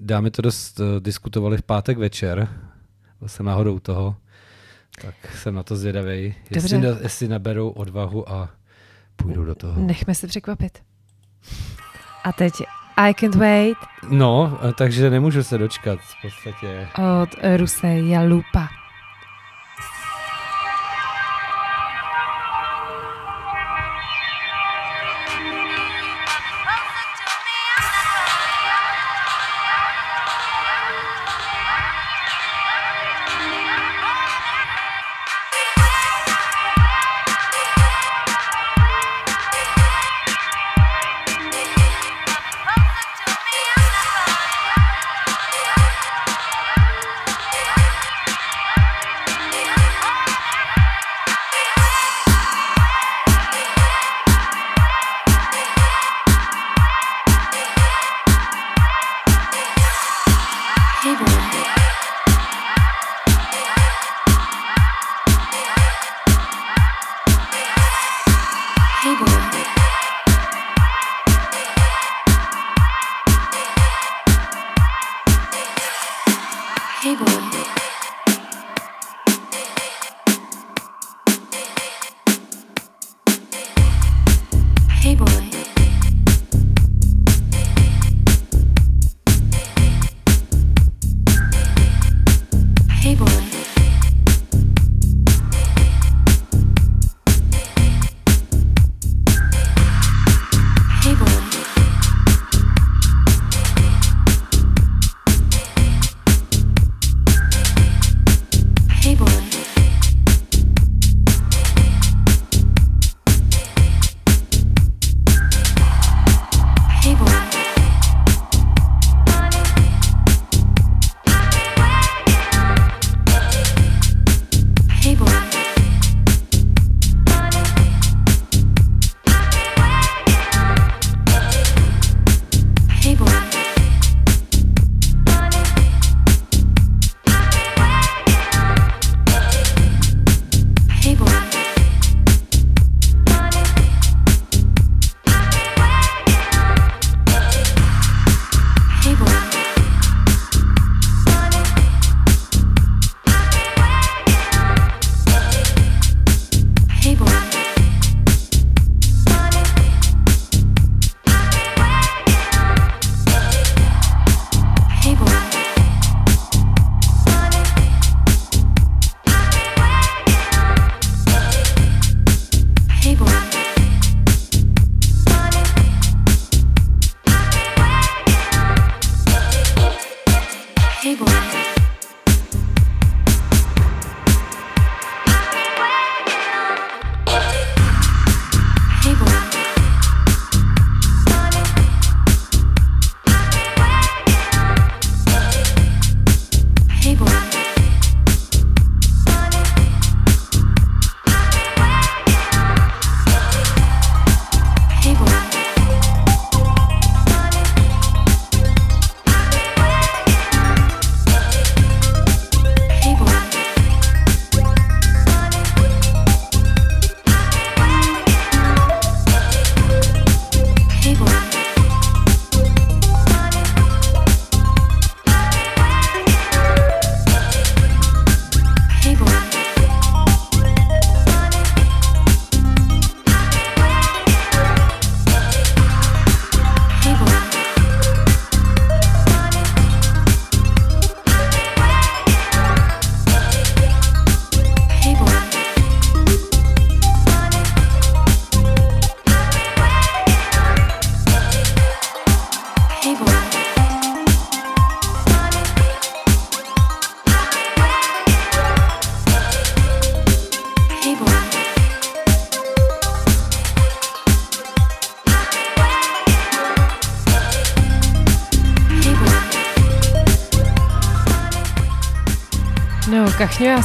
Dámy 0.00 0.30
to 0.30 0.42
dost 0.42 0.80
uh, 0.80 0.86
diskutovali 1.00 1.56
v 1.56 1.62
pátek 1.62 1.98
večer, 1.98 2.48
jsem 3.26 3.46
náhodou 3.46 3.78
toho, 3.78 4.16
tak 5.02 5.14
jsem 5.36 5.54
na 5.54 5.62
to 5.62 5.76
zvědavý, 5.76 6.34
jestli, 6.50 6.78
na, 6.78 6.88
jestli 7.02 7.28
naberou 7.28 7.68
odvahu 7.68 8.30
a 8.30 8.50
půjdu 9.16 9.44
do 9.44 9.54
toho. 9.54 9.80
Nechme 9.80 10.14
se 10.14 10.26
překvapit. 10.26 10.78
A 12.24 12.32
teď 12.32 12.52
I 12.96 13.14
can't 13.14 13.34
wait. 13.34 13.78
No, 14.10 14.58
takže 14.78 15.10
nemůžu 15.10 15.42
se 15.42 15.58
dočkat 15.58 15.98
v 16.00 16.14
podstatě. 16.22 16.88
Od 17.22 17.28
Ruse 17.56 17.88
Jalupa. 17.88 18.68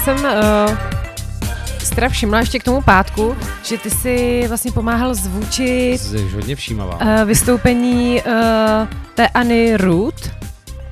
Jsem 0.07 0.25
uh, 0.25 0.77
teda 1.95 2.09
všimla 2.09 2.39
ještě 2.39 2.59
k 2.59 2.63
tomu 2.63 2.81
pátku, 2.81 3.37
že 3.63 3.77
ty 3.77 3.89
si 3.89 4.45
vlastně 4.47 4.71
pomáhal 4.71 5.13
zvučit... 5.13 6.01
Jsi 6.01 6.29
hodně 6.29 6.55
všímavá. 6.55 7.01
Uh, 7.01 7.27
vystoupení 7.27 8.21
uh, 8.21 8.31
té 9.15 9.27
Anny 9.27 9.77
Root. 9.77 10.31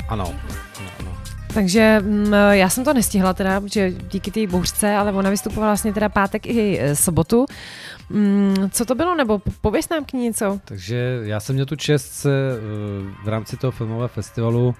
Ano. 0.09 0.35
Takže 1.53 1.99
mm, 2.01 2.33
já 2.51 2.69
jsem 2.69 2.83
to 2.83 2.93
nestihla 2.93 3.33
teda, 3.33 3.61
protože 3.61 3.91
díky 3.91 4.31
té 4.31 4.47
bouřce, 4.47 4.95
ale 4.95 5.11
ona 5.11 5.29
vystupovala 5.29 5.71
vlastně 5.71 5.93
teda 5.93 6.09
pátek 6.09 6.45
i 6.45 6.79
sobotu. 6.93 7.45
Mm, 8.09 8.69
co 8.71 8.85
to 8.85 8.95
bylo, 8.95 9.15
nebo 9.15 9.41
pověs 9.61 9.89
nám 9.89 10.05
k 10.05 10.13
ní 10.13 10.23
něco? 10.23 10.59
Takže 10.65 11.19
já 11.23 11.39
jsem 11.39 11.55
měl 11.55 11.65
tu 11.65 11.75
čest 11.75 12.13
se 12.13 12.29
v 13.23 13.27
rámci 13.27 13.57
toho 13.57 13.71
filmového 13.71 14.07
festivalu 14.07 14.75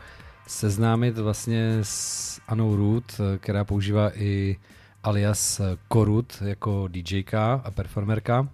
seznámit 0.48 1.18
vlastně 1.18 1.78
s 1.82 2.35
Anou 2.48 2.76
Root, 2.76 3.22
která 3.40 3.64
používá 3.64 4.12
i 4.16 4.58
alias 5.04 5.62
Korut 5.88 6.42
jako 6.46 6.88
DJka 6.88 7.54
a 7.54 7.72
performerka. 7.72 8.50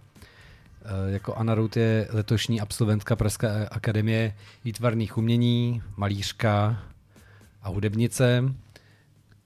Eh, 0.86 1.12
jako 1.12 1.36
Anna 1.36 1.56
Root 1.56 1.78
je 1.78 2.08
letošní 2.12 2.62
absolventka 2.62 3.16
Pražské 3.16 3.68
akademie 3.68 4.36
výtvarných 4.66 5.18
umění, 5.18 5.82
malířka 5.98 6.84
a 7.62 7.70
hudebnice. 7.70 8.54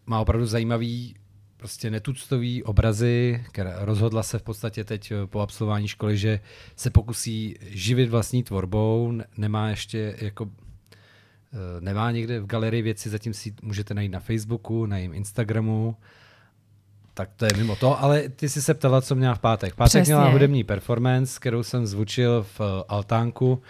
Má 0.06 0.20
opravdu 0.20 0.46
zajímavý, 0.46 1.16
prostě 1.58 1.92
netuctový 1.92 2.64
obrazy, 2.64 3.46
která 3.52 3.86
rozhodla 3.86 4.24
se 4.24 4.40
v 4.40 4.44
podstatě 4.44 4.84
teď 4.84 5.14
po 5.26 5.40
absolvování 5.40 5.88
školy, 5.88 6.18
že 6.18 6.40
se 6.76 6.90
pokusí 6.90 7.58
živit 7.62 8.10
vlastní 8.10 8.44
tvorbou, 8.44 9.14
nemá 9.38 9.70
ještě 9.70 10.16
jako 10.22 10.50
eh, 10.50 10.65
nemá 11.80 12.12
někde 12.12 12.40
v 12.40 12.46
galerii 12.46 12.82
věci, 12.82 13.10
zatím 13.10 13.34
si 13.34 13.54
můžete 13.62 13.94
najít 13.94 14.12
na 14.12 14.20
Facebooku, 14.20 14.86
na 14.86 14.98
jejím 14.98 15.14
Instagramu 15.14 15.96
tak 17.16 17.30
to 17.36 17.46
je 17.46 17.52
mimo 17.58 17.76
to, 17.76 18.04
ale 18.04 18.30
ty 18.30 18.50
jsi 18.50 18.62
se 18.62 18.74
ptala, 18.74 19.02
co 19.02 19.16
měla 19.16 19.36
v 19.36 19.40
pátek. 19.40 19.74
V 19.74 19.76
pátek 19.76 19.90
Přesně. 19.90 20.14
měla 20.14 20.30
hudební 20.30 20.64
performance, 20.64 21.40
kterou 21.40 21.64
jsem 21.64 21.86
zvučil 21.88 22.44
v 22.44 22.62
eh, 22.62 22.84
Altánku 22.88 23.62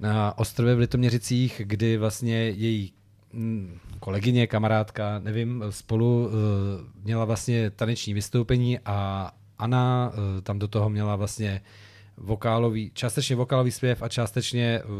na 0.00 0.38
ostrově 0.38 0.74
v 0.74 0.78
Litoměřicích, 0.78 1.62
kdy 1.64 1.96
vlastně 1.96 2.36
její 2.36 2.92
mm, 3.32 3.78
kolegyně, 4.00 4.46
kamarádka, 4.46 5.18
nevím, 5.18 5.64
spolu 5.70 6.26
uh, 6.26 6.32
měla 7.04 7.24
vlastně 7.24 7.70
taneční 7.70 8.14
vystoupení 8.14 8.78
a 8.78 9.30
Anna 9.58 10.12
tam 10.42 10.58
do 10.58 10.68
toho 10.68 10.90
měla 10.90 11.16
vlastně 11.16 11.60
vokálový, 12.22 12.90
částečně 12.94 13.36
vokálový 13.36 13.70
zpěv 13.70 14.02
a 14.02 14.08
částečně 14.08 14.82
uh, 14.84 14.90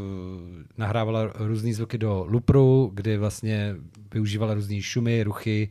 nahrávala 0.79 1.33
různé 1.35 1.75
zvuky 1.75 1.99
do 1.99 2.25
lupru, 2.29 2.91
kdy 2.95 3.17
vlastně 3.17 3.77
využívala 4.15 4.55
různé 4.55 4.83
šumy, 4.83 5.23
ruchy, 5.23 5.69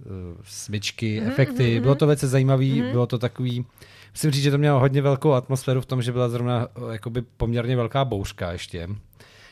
Eh, 0.00 0.36
smyčky, 0.44 1.20
mm-hmm, 1.20 1.28
efekty. 1.28 1.62
Mm-hmm. 1.62 1.82
Bylo 1.82 1.94
to 1.94 2.06
velice 2.06 2.28
zajímavé, 2.28 2.64
mm-hmm. 2.64 2.90
bylo 2.90 3.06
to 3.06 3.18
takový, 3.18 3.64
musím 4.14 4.30
říct, 4.30 4.42
že 4.42 4.50
to 4.50 4.58
mělo 4.58 4.80
hodně 4.80 5.02
velkou 5.02 5.32
atmosféru 5.32 5.80
v 5.80 5.86
tom, 5.86 6.02
že 6.02 6.12
byla 6.12 6.28
zrovna 6.28 6.66
eh, 6.76 6.92
jakoby 6.92 7.22
poměrně 7.22 7.76
velká 7.76 8.04
bouřka 8.04 8.52
ještě. 8.52 8.88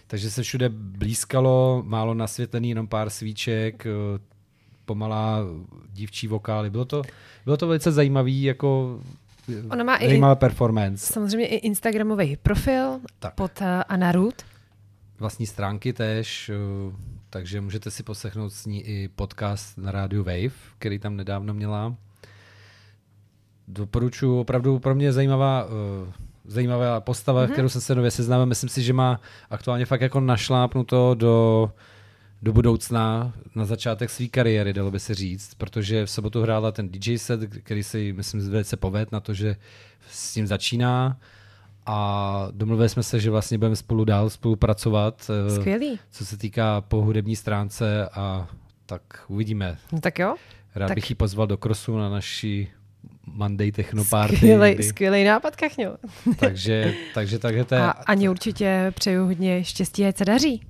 Takže 0.07 0.31
se 0.31 0.43
všude 0.43 0.69
blízkalo, 0.69 1.83
málo 1.87 2.15
nasvětlený, 2.15 2.69
jenom 2.69 2.87
pár 2.87 3.11
svíček, 3.11 3.87
eh, 3.87 3.91
pomalá 4.85 5.41
dívčí 5.93 6.29
vokály. 6.29 6.71
Bylo 6.71 6.85
to, 6.85 7.03
bylo 7.45 7.57
to 7.57 7.67
velice 7.67 7.93
zajímavý, 7.93 8.43
jako 8.43 9.01
Ona 9.71 9.85
má 9.85 9.97
i, 9.97 10.21
performance. 10.35 11.13
Samozřejmě 11.13 11.47
i 11.47 11.57
Instagramový 11.57 12.37
profil 12.37 13.01
tak. 13.19 13.35
pod 13.35 13.61
uh, 13.61 13.67
Anna 13.89 14.13
Root. 14.13 14.43
Vlastní 15.19 15.47
stránky 15.47 15.93
tež, 15.93 16.51
takže 17.31 17.61
můžete 17.61 17.91
si 17.91 18.03
poslechnout 18.03 18.51
s 18.51 18.67
ní 18.67 18.83
i 18.87 19.09
podcast 19.09 19.79
na 19.79 19.93
rádiu 19.93 20.25
Wave, 20.25 20.57
který 20.79 20.99
tam 20.99 21.17
nedávno 21.17 21.55
měla. 21.55 21.95
Doporučuji, 23.69 24.41
opravdu 24.41 24.79
pro 24.79 24.95
mě 24.95 25.13
zajímavá, 25.13 25.65
uh, 25.65 25.71
zajímavá 26.45 27.01
postava, 27.01 27.47
mm-hmm. 27.47 27.53
kterou 27.53 27.69
jsem 27.69 27.81
se 27.81 27.95
nově 27.95 28.11
seznámil. 28.11 28.47
Myslím 28.47 28.71
si, 28.71 28.83
že 28.83 28.93
má 28.93 29.21
aktuálně 29.51 29.87
fakt 29.87 30.01
jako 30.01 30.21
našlápnuto 30.21 31.15
do, 31.15 31.71
do 32.42 32.53
budoucna 32.53 33.33
na 33.55 33.64
začátek 33.64 34.11
své 34.11 34.27
kariéry, 34.27 34.72
dalo 34.72 34.90
by 34.90 35.01
se 35.01 35.14
říct, 35.14 35.55
protože 35.55 36.07
v 36.07 36.11
sobotu 36.11 36.42
hrála 36.42 36.72
ten 36.72 36.88
DJ 36.88 37.18
set, 37.18 37.40
který 37.62 37.83
si, 37.83 38.12
myslím, 38.12 38.51
velice 38.51 38.77
poved 38.77 39.12
na 39.12 39.20
to, 39.20 39.35
že 39.35 39.57
s 40.11 40.35
tím 40.35 40.46
začíná 40.46 41.18
a 41.87 42.49
domluvili 42.51 42.88
jsme 42.88 43.03
se, 43.03 43.20
že 43.20 43.31
vlastně 43.31 43.59
budeme 43.59 43.77
spolu 43.77 44.05
dál 44.05 44.31
spolupracovat. 44.31 45.31
Eh, 45.49 45.55
Skvělý. 45.55 45.99
Co 46.11 46.27
se 46.27 46.37
týká 46.37 46.81
po 46.81 47.03
hudební 47.03 47.37
stránce 47.37 48.09
a 48.09 48.49
tak 48.87 49.03
uvidíme. 49.29 49.77
No 49.92 50.01
tak 50.01 50.18
jo. 50.18 50.35
Rád 50.75 50.88
tak. 50.88 50.94
bych 50.94 51.11
ji 51.11 51.16
pozval 51.16 51.46
do 51.46 51.57
krosu 51.57 51.99
na 51.99 52.09
naší 52.09 52.68
Monday 53.27 53.72
Techno 53.72 54.05
Party. 54.05 54.37
Skvělej, 54.37 54.75
kdy... 54.75 54.85
skvělej 54.85 55.25
nápad, 55.25 55.57
Kachňo. 55.57 55.96
takže, 56.38 56.94
takže, 57.14 57.38
takže 57.38 57.64
to 57.64 57.75
je... 57.75 57.81
A 57.81 57.90
Ani 57.90 58.29
určitě 58.29 58.92
přeju 58.94 59.25
hodně 59.25 59.64
štěstí, 59.64 60.07
ať 60.07 60.16
se 60.16 60.25
daří. 60.25 60.62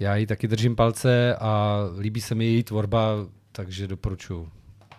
Já 0.00 0.16
jí 0.16 0.26
taky 0.26 0.48
držím 0.48 0.76
palce 0.76 1.36
a 1.36 1.78
líbí 1.98 2.20
se 2.20 2.34
mi 2.34 2.44
její 2.44 2.62
tvorba, 2.62 3.10
takže 3.52 3.88
doporučuji. 3.88 4.48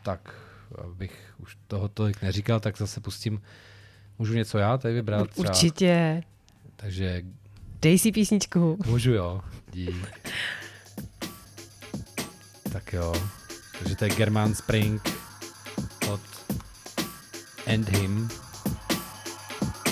Tak, 0.03 0.35
abych 0.83 1.33
už 1.37 1.57
toho 1.67 1.87
tolik 1.87 2.21
neříkal, 2.21 2.59
tak 2.59 2.77
zase 2.77 3.01
pustím 3.01 3.41
Můžu 4.21 4.33
něco 4.33 4.57
já 4.57 4.77
tady 4.77 4.93
vybrat? 4.93 5.29
Třeba? 5.29 5.49
Určitě. 5.49 6.23
Takže... 6.75 7.21
Dej 7.81 7.99
si 7.99 8.11
písničku. 8.11 8.77
Můžu 8.85 9.13
jo. 9.13 9.41
Dík. 9.71 10.29
Tak 12.71 12.93
jo. 12.93 13.13
Takže 13.79 13.95
to 13.95 14.05
je 14.05 14.09
German 14.09 14.55
Spring 14.55 15.01
od 16.11 16.21
End 17.65 17.89
Him. 17.89 18.29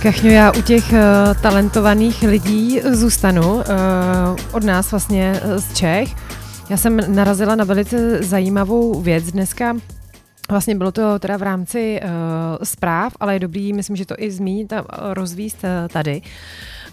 Kachňo, 0.01 0.31
já 0.31 0.51
u 0.51 0.61
těch 0.61 0.93
eh, 0.93 1.01
talentovaných 1.41 2.21
lidí 2.23 2.81
zůstanu, 2.91 3.61
eh, 3.61 3.65
od 4.51 4.63
nás 4.63 4.91
vlastně 4.91 5.41
z 5.57 5.73
Čech. 5.77 6.09
Já 6.69 6.77
jsem 6.77 7.15
narazila 7.15 7.55
na 7.55 7.63
velice 7.63 8.23
zajímavou 8.23 9.01
věc 9.01 9.31
dneska. 9.31 9.75
Vlastně 10.49 10.75
bylo 10.75 10.91
to 10.91 11.19
teda 11.19 11.37
v 11.37 11.41
rámci 11.41 11.99
uh, 12.03 12.09
zpráv, 12.63 13.13
ale 13.19 13.33
je 13.33 13.39
dobrý, 13.39 13.73
myslím, 13.73 13.95
že 13.95 14.05
to 14.05 14.15
i 14.17 14.31
zmínit 14.31 14.73
a 14.73 14.83
rozvíst 15.13 15.63
uh, 15.63 15.69
tady. 15.87 16.21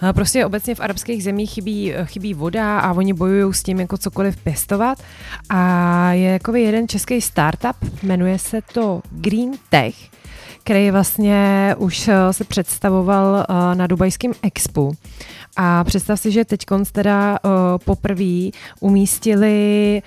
Uh, 0.02 0.12
prostě 0.12 0.46
obecně 0.46 0.74
v 0.74 0.80
arabských 0.80 1.24
zemích 1.24 1.50
chybí, 1.50 1.94
chybí 2.04 2.34
voda 2.34 2.78
a 2.78 2.92
oni 2.92 3.12
bojují 3.12 3.54
s 3.54 3.62
tím, 3.62 3.80
jako 3.80 3.98
cokoliv 3.98 4.36
pěstovat. 4.36 4.98
A 5.50 6.12
je 6.12 6.30
jako 6.30 6.54
jeden 6.54 6.88
český 6.88 7.20
startup, 7.20 7.76
jmenuje 8.02 8.38
se 8.38 8.61
to 8.72 9.00
Green 9.11 9.52
Tech, 9.68 9.94
který 10.69 10.91
vlastně 10.91 11.75
už 11.79 12.11
se 12.31 12.45
představoval 12.45 13.45
na 13.75 13.87
dubajském 13.87 14.33
expu. 14.43 14.93
A 15.57 15.85
představ 15.85 16.21
si, 16.21 16.31
že 16.31 16.45
teď 16.45 16.61
teda 16.93 17.39
uh, 17.45 17.51
poprvé 17.85 18.51
umístili, 18.81 20.03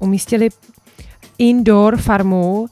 umístili 0.00 0.48
indoor 1.38 1.96
farmu, 1.96 2.66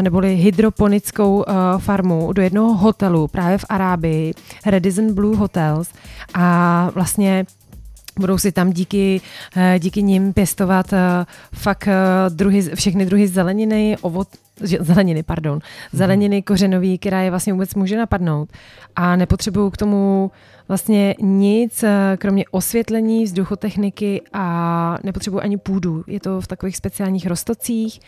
neboli 0.00 0.34
hydroponickou 0.34 1.44
farmu 1.78 2.32
do 2.32 2.42
jednoho 2.42 2.74
hotelu 2.74 3.28
právě 3.28 3.58
v 3.58 3.64
Arábii, 3.68 4.34
Redison 4.66 5.14
Blue 5.14 5.36
Hotels 5.36 5.88
a 6.34 6.90
vlastně 6.94 7.44
budou 8.18 8.38
si 8.38 8.52
tam 8.52 8.72
díky, 8.72 9.20
díky 9.78 10.02
nim 10.02 10.32
pěstovat 10.32 10.86
fakt 11.52 11.88
druhy, 12.28 12.62
všechny 12.74 13.06
druhy 13.06 13.28
zeleniny, 13.28 13.96
ovot, 14.00 14.28
zeleniny, 14.80 15.22
pardon, 15.22 15.54
mhm. 15.54 15.62
zeleniny 15.92 16.42
kořenový, 16.42 16.98
která 16.98 17.20
je 17.20 17.30
vlastně 17.30 17.52
vůbec 17.52 17.74
může 17.74 17.96
napadnout 17.96 18.48
a 18.96 19.16
nepotřebují 19.16 19.70
k 19.70 19.76
tomu 19.76 20.30
vlastně 20.68 21.14
nic, 21.20 21.82
eh, 21.82 22.16
kromě 22.20 22.44
osvětlení, 22.50 23.24
vzduchotechniky 23.24 24.22
a 24.32 24.98
nepotřebuji 25.04 25.40
ani 25.40 25.56
půdu. 25.56 26.04
Je 26.06 26.20
to 26.20 26.40
v 26.40 26.46
takových 26.46 26.76
speciálních 26.76 27.26
rostocích 27.26 28.00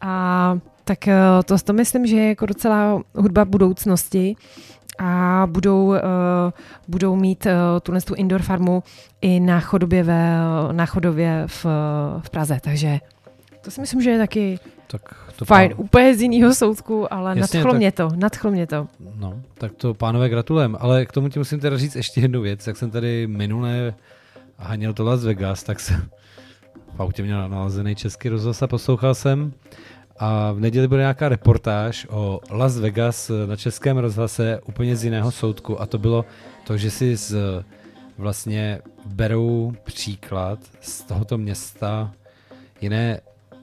a 0.00 0.58
tak 0.84 1.08
eh, 1.08 1.16
to, 1.44 1.58
to 1.58 1.72
myslím, 1.72 2.06
že 2.06 2.16
je 2.16 2.28
jako 2.28 2.46
docela 2.46 3.02
hudba 3.14 3.44
budoucnosti 3.44 4.36
a 4.98 5.42
budou, 5.50 5.86
uh, 5.86 5.96
budou 6.88 7.16
mít 7.16 7.46
uh, 7.46 7.52
tuhle 7.82 8.00
tu 8.00 8.14
indoor 8.14 8.42
farmu 8.42 8.82
i 9.20 9.40
na 9.40 9.60
chodově, 9.60 10.02
ve, 10.02 10.38
na 10.72 10.86
chodově 10.86 11.44
v, 11.46 11.66
v 12.20 12.30
Praze. 12.30 12.58
Takže 12.62 13.00
to 13.60 13.70
si 13.70 13.80
myslím, 13.80 14.02
že 14.02 14.10
je 14.10 14.18
taky 14.18 14.58
tak 14.92 15.14
to 15.36 15.44
fajn. 15.44 15.70
Pán... 15.70 15.84
Úplně 15.84 16.14
z 16.14 16.22
jiného 16.22 16.54
soudku, 16.54 17.12
ale 17.12 17.38
Jasně, 17.38 17.58
nadchlo 17.58 17.72
tak... 17.72 17.78
mě 17.78 17.92
to, 17.92 18.08
nadchlo 18.16 18.50
mě 18.50 18.66
to. 18.66 18.86
No, 19.16 19.40
tak 19.54 19.72
to 19.72 19.94
pánové 19.94 20.28
gratulujem. 20.28 20.76
Ale 20.80 21.06
k 21.06 21.12
tomu 21.12 21.28
ti 21.28 21.38
musím 21.38 21.60
teda 21.60 21.78
říct 21.78 21.96
ještě 21.96 22.20
jednu 22.20 22.40
věc. 22.40 22.66
Jak 22.66 22.76
jsem 22.76 22.90
tady 22.90 23.26
minule 23.26 23.94
haněl 24.58 24.92
to 24.92 25.04
Las 25.04 25.24
Vegas, 25.24 25.62
tak 25.62 25.80
jsem 25.80 26.02
v 26.96 27.02
autě 27.02 27.22
měl 27.22 27.48
nalezený 27.48 27.94
český 27.94 28.28
rozhlas 28.28 28.62
a 28.62 28.66
poslouchal 28.66 29.14
jsem. 29.14 29.52
A 30.24 30.52
v 30.52 30.60
neděli 30.60 30.88
byla 30.88 31.00
nějaká 31.00 31.28
reportáž 31.28 32.06
o 32.10 32.40
Las 32.50 32.78
Vegas 32.78 33.30
na 33.46 33.56
českém 33.56 33.98
rozhlase 33.98 34.60
úplně 34.66 34.96
z 34.96 35.04
jiného 35.04 35.30
soudku. 35.30 35.80
A 35.80 35.86
to 35.86 35.98
bylo 35.98 36.24
to, 36.66 36.76
že 36.76 36.90
si 36.90 37.16
z, 37.16 37.34
vlastně 38.18 38.80
berou 39.06 39.72
příklad 39.84 40.58
z 40.80 41.02
tohoto 41.02 41.38
města 41.38 42.12
jiné 42.80 43.20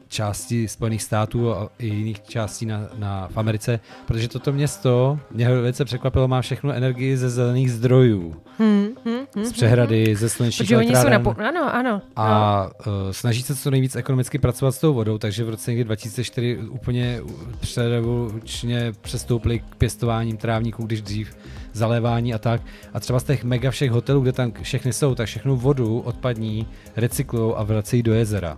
části 0.09 0.67
Spojených 0.67 1.03
států 1.03 1.53
a 1.53 1.69
i 1.79 1.87
jiných 1.87 2.23
částí 2.23 2.65
na, 2.65 2.87
na, 2.97 3.27
v 3.27 3.37
Americe, 3.37 3.79
protože 4.05 4.27
toto 4.27 4.51
město 4.51 5.19
mě 5.31 5.49
velice 5.49 5.85
překvapilo, 5.85 6.27
má 6.27 6.41
všechno 6.41 6.73
energii 6.73 7.17
ze 7.17 7.29
zelených 7.29 7.71
zdrojů. 7.71 8.35
Hmm, 8.57 8.87
hmm, 9.05 9.19
hmm, 9.35 9.45
z 9.45 9.51
přehrady, 9.53 10.05
hmm, 10.05 10.15
ze 10.15 10.29
slunečních 10.29 10.71
elektráren. 10.71 11.23
Po... 11.23 11.35
Ano, 11.47 11.75
ano. 11.75 12.01
A 12.15 12.63
no. 12.85 12.93
uh, 12.93 13.11
snaží 13.11 13.41
se 13.41 13.55
co 13.55 13.71
nejvíc 13.71 13.95
ekonomicky 13.95 14.39
pracovat 14.39 14.71
s 14.71 14.79
tou 14.79 14.93
vodou, 14.93 15.17
takže 15.17 15.43
v 15.43 15.49
roce 15.49 15.83
2004 15.83 16.57
úplně 16.57 17.21
přerevolučně 17.59 18.93
přestoupili 19.01 19.59
k 19.59 19.75
pěstováním 19.75 20.37
trávníků, 20.37 20.83
když 20.83 21.01
dřív 21.01 21.37
zalévání 21.73 22.33
a 22.33 22.37
tak. 22.37 22.61
A 22.93 22.99
třeba 22.99 23.19
z 23.19 23.23
těch 23.23 23.43
mega 23.43 23.71
všech 23.71 23.91
hotelů, 23.91 24.21
kde 24.21 24.31
tam 24.31 24.51
všechny 24.61 24.93
jsou, 24.93 25.15
tak 25.15 25.27
všechnu 25.27 25.55
vodu 25.55 25.99
odpadní 25.99 26.67
recyklují 26.95 27.53
a 27.55 27.63
vracejí 27.63 28.03
do 28.03 28.13
jezera. 28.13 28.57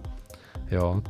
Jo, 0.71 1.01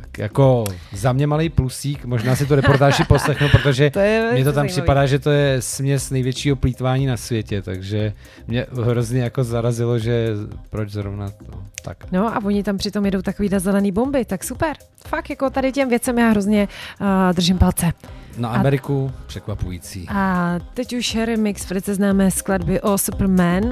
tak 0.00 0.18
jako 0.18 0.64
za 0.92 1.12
mě 1.12 1.26
malý 1.26 1.48
plusík, 1.48 2.04
možná 2.04 2.36
si 2.36 2.46
to 2.46 2.54
reportáži 2.54 3.04
poslechnu, 3.08 3.48
protože 3.48 3.90
to 3.90 3.98
je 3.98 4.30
mně 4.32 4.44
to 4.44 4.50
tam 4.50 4.54
zajímavý. 4.54 4.68
připadá, 4.72 5.06
že 5.06 5.18
to 5.18 5.30
je 5.30 5.62
směs 5.62 6.10
největšího 6.10 6.56
plítvání 6.56 7.06
na 7.06 7.16
světě, 7.16 7.62
takže 7.62 8.12
mě 8.46 8.66
hrozně 8.82 9.20
jako 9.22 9.44
zarazilo, 9.44 9.98
že 9.98 10.28
proč 10.70 10.90
zrovna 10.90 11.30
to 11.30 11.62
tak. 11.82 12.12
No 12.12 12.36
a 12.36 12.44
oni 12.44 12.62
tam 12.62 12.76
přitom 12.76 13.04
jedou 13.04 13.22
takový 13.22 13.48
zelený 13.56 13.92
bomby, 13.92 14.24
tak 14.24 14.44
super. 14.44 14.76
Fakt 15.06 15.30
jako 15.30 15.50
tady 15.50 15.72
těm 15.72 15.88
věcem 15.88 16.18
já 16.18 16.30
hrozně 16.30 16.68
uh, 17.00 17.06
držím 17.32 17.58
palce. 17.58 17.92
Na 18.38 18.48
Ameriku 18.48 19.12
a, 19.14 19.22
překvapující. 19.26 20.06
A 20.08 20.54
teď 20.74 20.92
už 20.96 21.14
remix 21.16 21.70
velice 21.70 21.94
známé 21.94 22.30
skladby 22.30 22.80
o 22.80 22.98
Superman, 22.98 23.62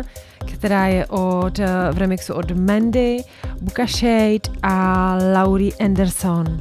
která 0.52 0.86
je 0.86 1.06
od, 1.06 1.58
eh, 1.58 1.66
v 1.92 1.98
remixu 1.98 2.34
od 2.34 2.50
Mandy, 2.50 3.16
Buka 3.60 3.86
Shade 3.86 4.58
a 4.62 5.14
Laurie 5.34 5.72
Anderson. 5.84 6.60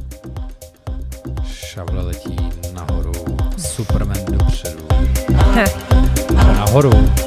Šavle 1.44 2.02
letí 2.02 2.36
nahoru, 2.74 3.12
Superman 3.58 4.18
dopředu. 4.30 4.86
nahoru. 6.34 7.25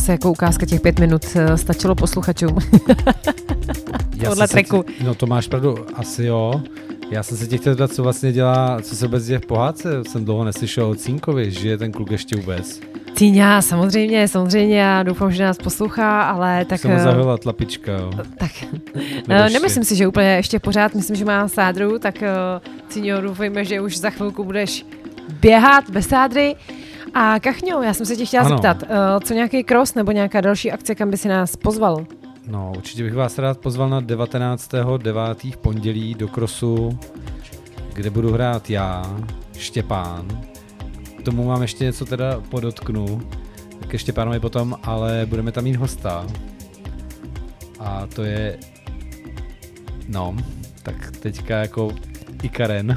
Asi 0.00 0.10
jako 0.10 0.30
ukázka 0.30 0.66
těch 0.66 0.80
pět 0.80 0.98
minut 0.98 1.22
eh, 1.34 1.56
stačilo 1.56 1.94
posluchačům. 1.94 2.58
Podle 4.28 4.48
treku. 4.48 4.82
Tě, 4.82 5.04
no 5.04 5.14
to 5.14 5.26
máš 5.26 5.48
pravdu, 5.48 5.86
asi 5.94 6.24
jo. 6.24 6.62
Já 7.10 7.22
jsem 7.22 7.36
se 7.36 7.46
tě 7.46 7.58
chtěl 7.58 7.88
co 7.88 8.02
vlastně 8.02 8.32
dělá, 8.32 8.78
co 8.82 8.96
se 8.96 9.06
vůbec 9.06 9.26
děje 9.26 9.38
v 9.38 9.46
pohádce. 9.46 9.88
Jsem 10.08 10.24
dlouho 10.24 10.44
neslyšel 10.44 10.86
o 10.86 10.94
Cínkovi, 10.94 11.50
že 11.50 11.68
je 11.68 11.78
ten 11.78 11.92
kluk 11.92 12.10
ještě 12.10 12.36
vůbec. 12.36 12.80
Cíňa, 13.14 13.62
samozřejmě, 13.62 14.28
samozřejmě, 14.28 14.80
já 14.80 15.02
doufám, 15.02 15.32
že 15.32 15.42
nás 15.42 15.56
poslouchá, 15.56 16.22
ale 16.22 16.64
tak... 16.64 16.80
Jsem 16.80 16.90
mu 16.90 16.98
zavila 16.98 17.38
tlapička, 17.38 17.92
jo. 17.92 18.10
Tak, 18.38 18.50
nemyslím 19.26 19.84
si, 19.84 19.96
že 19.96 20.06
úplně 20.06 20.28
ještě 20.28 20.58
pořád, 20.58 20.94
myslím, 20.94 21.16
že 21.16 21.24
má 21.24 21.48
sádru, 21.48 21.98
tak 21.98 22.22
Cíňo, 22.88 23.20
doufejme, 23.20 23.64
že 23.64 23.80
už 23.80 23.96
za 23.96 24.10
chvilku 24.10 24.44
budeš 24.44 24.86
běhat 25.40 25.90
bez 25.90 26.08
sádry. 26.08 26.56
A 27.14 27.40
Kachňo, 27.40 27.82
já 27.82 27.94
jsem 27.94 28.06
se 28.06 28.16
tě 28.16 28.24
chtěla 28.26 28.44
ano. 28.44 28.56
zeptat, 28.56 28.84
co 29.24 29.34
nějaký 29.34 29.64
cross 29.64 29.94
nebo 29.94 30.12
nějaká 30.12 30.40
další 30.40 30.72
akce, 30.72 30.94
kam 30.94 31.10
by 31.10 31.16
si 31.16 31.28
nás 31.28 31.56
pozval? 31.56 32.04
No, 32.46 32.72
určitě 32.76 33.02
bych 33.02 33.14
vás 33.14 33.38
rád 33.38 33.58
pozval 33.58 33.88
na 33.88 34.00
19.9. 34.00 35.52
v 35.52 35.56
pondělí 35.56 36.14
do 36.14 36.28
krosu, 36.28 36.98
kde 37.92 38.10
budu 38.10 38.32
hrát 38.32 38.70
já, 38.70 39.16
Štěpán. 39.58 40.40
K 41.18 41.22
tomu 41.22 41.44
mám 41.44 41.62
ještě 41.62 41.84
něco 41.84 42.04
teda 42.04 42.42
podotknu, 42.48 43.22
ke 43.88 43.98
Štěpánovi 43.98 44.40
potom, 44.40 44.76
ale 44.82 45.26
budeme 45.26 45.52
tam 45.52 45.64
mít 45.64 45.76
hosta. 45.76 46.26
A 47.78 48.06
to 48.14 48.24
je, 48.24 48.58
no, 50.08 50.36
tak 50.82 51.10
teďka 51.10 51.58
jako 51.58 51.92
i 52.42 52.48
Karen. 52.48 52.96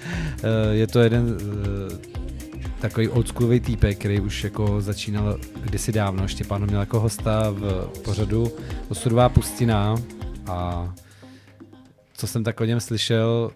je 0.72 0.86
to 0.86 1.00
jeden 1.00 1.36
takový 2.82 3.08
oldschoolový 3.08 3.60
týpek, 3.60 3.98
který 3.98 4.20
už 4.20 4.44
jako 4.44 4.80
začínal 4.80 5.38
kdysi 5.62 5.92
dávno. 5.92 6.28
Štěpán 6.28 6.66
měl 6.66 6.80
jako 6.80 7.00
hosta 7.00 7.50
v 7.50 7.88
pořadu 8.04 8.52
Osudová 8.88 9.28
pustina 9.28 9.94
a 10.46 10.88
co 12.14 12.26
jsem 12.26 12.44
tak 12.44 12.60
o 12.60 12.64
něm 12.64 12.80
slyšel, 12.80 13.50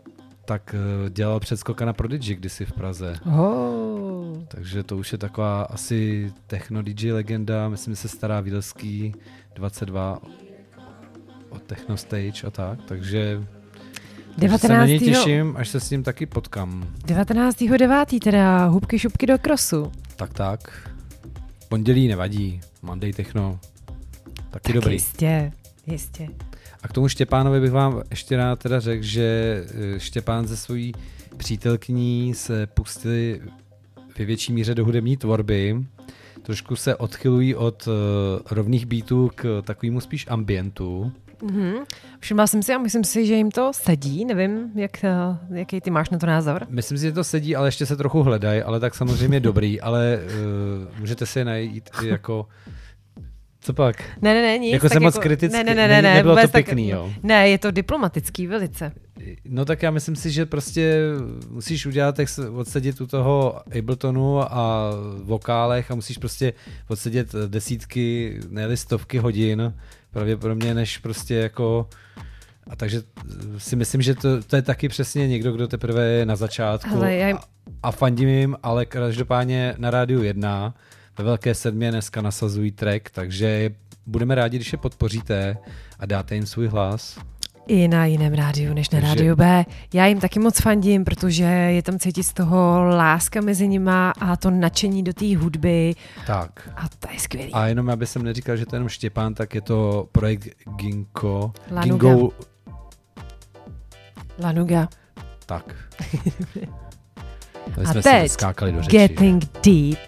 tak 0.45 0.74
eh, 0.74 1.11
dělal 1.11 1.41
předskoka 1.41 1.85
na 1.85 1.93
Prodigy 1.93 2.35
kdysi 2.35 2.64
v 2.64 2.72
Praze. 2.72 3.14
Oh. 3.27 4.45
Takže 4.49 4.83
to 4.83 4.97
už 4.97 5.12
je 5.12 5.18
taková 5.18 5.62
asi 5.62 6.33
techno 6.47 6.83
DJ 6.83 7.12
legenda, 7.12 7.68
myslím, 7.68 7.95
že 7.95 8.01
se 8.01 8.09
stará 8.09 8.41
Vilský 8.41 9.14
22 9.55 10.18
o 11.49 11.59
Techno 11.59 11.97
Stage 11.97 12.47
a 12.47 12.51
tak, 12.51 12.79
takže 12.89 13.47
19. 14.39 14.61
se 14.61 14.68
na 14.68 14.87
něj 14.87 14.99
těším, 14.99 15.55
až 15.57 15.68
se 15.68 15.80
s 15.80 15.91
ním 15.91 16.03
taky 16.03 16.26
potkám. 16.26 16.87
19.9. 17.07 18.18
teda 18.18 18.66
hubky 18.66 18.99
šupky 18.99 19.26
do 19.26 19.39
krosu. 19.39 19.93
Tak 20.16 20.32
tak. 20.32 20.91
Pondělí 21.68 22.09
nevadí, 22.09 22.61
Monday 22.82 23.12
Techno. 23.12 23.61
Taky 24.51 24.72
tak 24.72 24.74
dobrý. 24.74 24.95
jistě, 24.95 25.53
jistě. 25.87 26.28
A 26.82 26.89
k 26.89 26.93
tomu 26.93 27.09
Štěpánovi 27.09 27.61
bych 27.61 27.72
vám 27.72 28.03
ještě 28.11 28.37
rád 28.37 28.59
teda 28.59 28.80
řekl, 28.80 29.03
že 29.03 29.64
eh, 29.95 30.01
Štěpán 30.01 30.47
ze 30.47 30.57
svojí 30.57 30.93
přítelkyní 31.37 32.34
se 32.34 32.66
pustili 32.66 33.41
ve 34.18 34.24
větší 34.24 34.53
míře 34.53 34.74
do 34.74 34.84
hudební 34.84 35.16
tvorby. 35.16 35.76
Trošku 36.43 36.76
se 36.76 36.97
odchylují 36.97 37.55
od 37.55 37.87
uh, 37.87 37.93
rovných 38.51 38.87
beatů 38.87 39.30
k 39.34 39.62
takovému 39.64 40.01
spíš 40.01 40.26
ambientu. 40.28 41.12
Mm-hmm. 41.43 41.84
Všimla 42.20 42.47
jsem 42.47 42.62
si 42.62 42.74
a 42.74 42.78
myslím 42.78 43.05
si, 43.05 43.26
že 43.26 43.34
jim 43.34 43.51
to 43.51 43.72
sedí. 43.72 44.24
Nevím, 44.24 44.70
jak, 44.74 45.05
eh, 45.05 45.11
jaký 45.51 45.80
ty 45.80 45.91
máš 45.91 46.11
na 46.11 46.18
to 46.18 46.26
názor. 46.26 46.66
Myslím 46.70 46.99
si, 46.99 47.05
že 47.05 47.12
to 47.12 47.24
sedí, 47.24 47.57
ale 47.57 47.68
ještě 47.68 47.87
se 47.87 47.97
trochu 47.97 48.22
hledají, 48.22 48.62
ale 48.62 48.80
tak 48.80 48.95
samozřejmě 48.95 49.41
dobrý, 49.41 49.80
ale 49.80 50.18
uh, 50.24 51.01
můžete 51.01 51.26
si 51.26 51.39
je 51.39 51.45
najít 51.45 51.91
jako 52.05 52.47
co 53.66 53.72
pak? 53.72 54.03
Ne, 54.22 54.34
ne, 54.34 54.43
ne, 54.43 54.59
nic. 54.59 54.72
Jako 54.72 54.89
jsem 54.89 55.03
moc 55.03 55.14
jako, 55.14 55.22
kritický, 55.22 55.59
ne, 55.59 55.64
ne, 55.64 55.74
ne, 55.74 55.89
ne, 55.89 56.03
ne, 56.03 56.14
nebylo 56.14 56.37
to 56.37 56.49
pěkný, 56.49 56.91
tak, 56.91 56.99
jo? 56.99 57.12
Ne, 57.22 57.49
je 57.49 57.59
to 57.59 57.70
diplomatický 57.70 58.47
velice. 58.47 58.93
No 59.45 59.64
tak 59.64 59.82
já 59.82 59.91
myslím 59.91 60.16
si, 60.16 60.30
že 60.30 60.47
prostě 60.47 61.01
musíš 61.51 61.87
udělat, 61.87 62.18
jak 62.18 62.28
odsedět 62.53 63.01
u 63.01 63.07
toho 63.07 63.61
Abletonu 63.78 64.41
a 64.41 64.91
vokálech 65.22 65.91
a 65.91 65.95
musíš 65.95 66.18
prostě 66.18 66.53
odsedět 66.89 67.32
desítky, 67.47 68.39
ne 68.49 68.76
stovky 68.76 69.18
hodin 69.18 69.74
pravděpodobně, 70.17 70.75
než 70.75 70.99
prostě 70.99 71.35
jako 71.35 71.89
a 72.67 72.77
takže 72.77 73.03
si 73.59 73.77
myslím, 73.77 74.03
že 74.03 74.14
to, 74.14 74.43
to 74.43 74.57
je 74.57 74.62
taky 74.62 74.89
přesně 74.89 75.29
někdo, 75.29 75.53
kdo 75.53 75.69
teprve 75.69 76.05
je 76.07 76.27
na 76.27 76.37
začátku 76.37 76.97
ale 76.97 77.14
já... 77.14 77.37
a, 77.37 77.41
a 77.83 77.91
fandím 77.91 78.29
jim, 78.29 78.57
ale 78.62 78.87
každopádně 78.87 79.75
na 79.79 79.91
rádiu 79.91 80.23
1 80.23 80.75
ve 81.19 81.25
Velké 81.25 81.55
sedmě 81.55 81.91
dneska 81.91 82.23
nasazují 82.23 82.71
track, 82.71 83.11
takže 83.11 83.71
budeme 84.07 84.35
rádi, 84.35 84.57
když 84.57 84.73
je 84.73 84.79
podpoříte 84.79 85.57
a 85.99 86.07
dáte 86.07 86.35
jim 86.35 86.47
svůj 86.47 86.67
hlas. 86.67 87.19
I 87.69 87.89
na 87.89 88.07
jiném 88.07 88.35
rádiu 88.35 88.75
než 88.75 88.91
na 88.91 89.01
Takže... 89.01 89.14
rádiu 89.14 89.37
B. 89.37 89.64
Já 89.95 90.07
jim 90.07 90.21
taky 90.21 90.39
moc 90.39 90.61
fandím, 90.61 91.05
protože 91.05 91.45
je 91.45 91.83
tam 91.83 91.99
cítit 91.99 92.23
z 92.23 92.33
toho 92.33 92.85
láska 92.85 93.41
mezi 93.41 93.69
nima 93.69 94.12
a 94.21 94.37
to 94.37 94.51
nadšení 94.51 95.03
do 95.03 95.12
té 95.12 95.37
hudby. 95.37 95.95
Tak. 96.27 96.71
A 96.77 96.89
to 96.99 97.09
je 97.12 97.21
skvělý. 97.21 97.53
A 97.53 97.67
jenom 97.67 97.91
aby 97.91 98.07
jsem 98.07 98.23
neříkal, 98.23 98.57
že 98.57 98.67
to 98.67 98.77
je 98.77 98.79
jenom 98.79 98.89
Štěpán, 98.89 99.35
tak 99.35 99.55
je 99.55 99.61
to 99.61 100.09
projekt 100.12 100.49
Ginko. 100.77 101.53
Lanuga. 101.71 102.09
Gingo... 102.09 102.31
Lanuga. 104.43 104.89
Tak. 105.47 105.75
a 107.85 107.93
jsme 107.93 108.03
teď 108.03 108.31
skákali 108.31 108.73
do 108.73 108.83
řeči. 108.83 108.97
Getting 108.97 109.45
Deep 109.64 109.99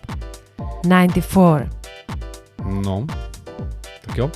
94. 0.83 1.71
No, 2.85 3.07
tak 4.07 4.19
jo. 4.19 4.31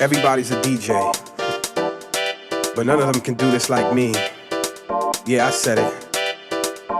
Everybody's 0.00 0.50
a 0.50 0.60
DJ. 0.62 0.94
But 2.74 2.86
none 2.86 3.00
of 3.00 3.12
them 3.12 3.20
can 3.20 3.34
do 3.34 3.50
this 3.50 3.68
like 3.68 3.92
me. 3.92 4.14
Yeah, 5.26 5.46
I 5.46 5.50
said 5.50 5.78
it. 5.78 6.08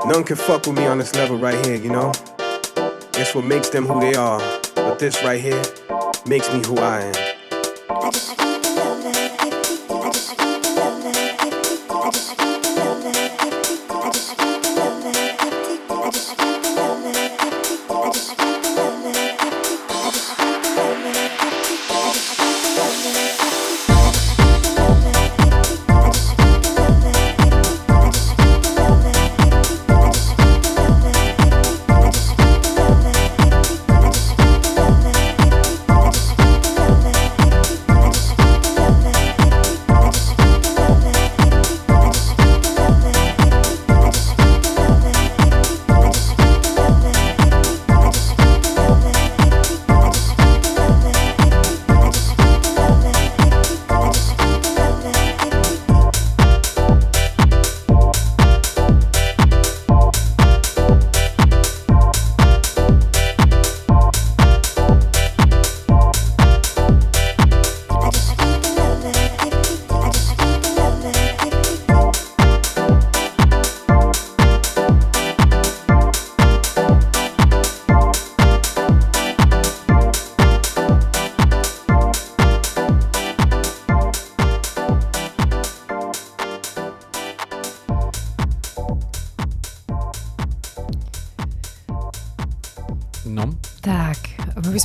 None 0.07 0.25
can 0.25 0.37
fuck 0.37 0.67
with 0.67 0.77
me 0.77 0.87
on 0.87 0.99
this 0.99 1.15
level 1.15 1.39
right 1.39 1.65
here, 1.65 1.77
you 1.77 1.91
know? 1.91 2.13
It's 3.15 3.35
what 3.35 3.45
makes 3.45 3.69
them 3.69 3.87
who 3.87 4.01
they 4.01 4.15
are. 4.15 4.41
But 4.75 4.99
this 4.99 5.23
right 5.23 5.41
here 5.41 5.63
makes 6.27 6.53
me 6.53 6.65
who 6.67 6.79
I 6.79 7.03
am. 7.03 7.38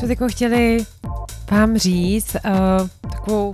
Bychom 0.07 0.25
jako 0.25 0.35
chtěli 0.35 0.85
vám 1.51 1.77
říct 1.77 2.35
uh, 2.45 2.87
takovou 3.01 3.53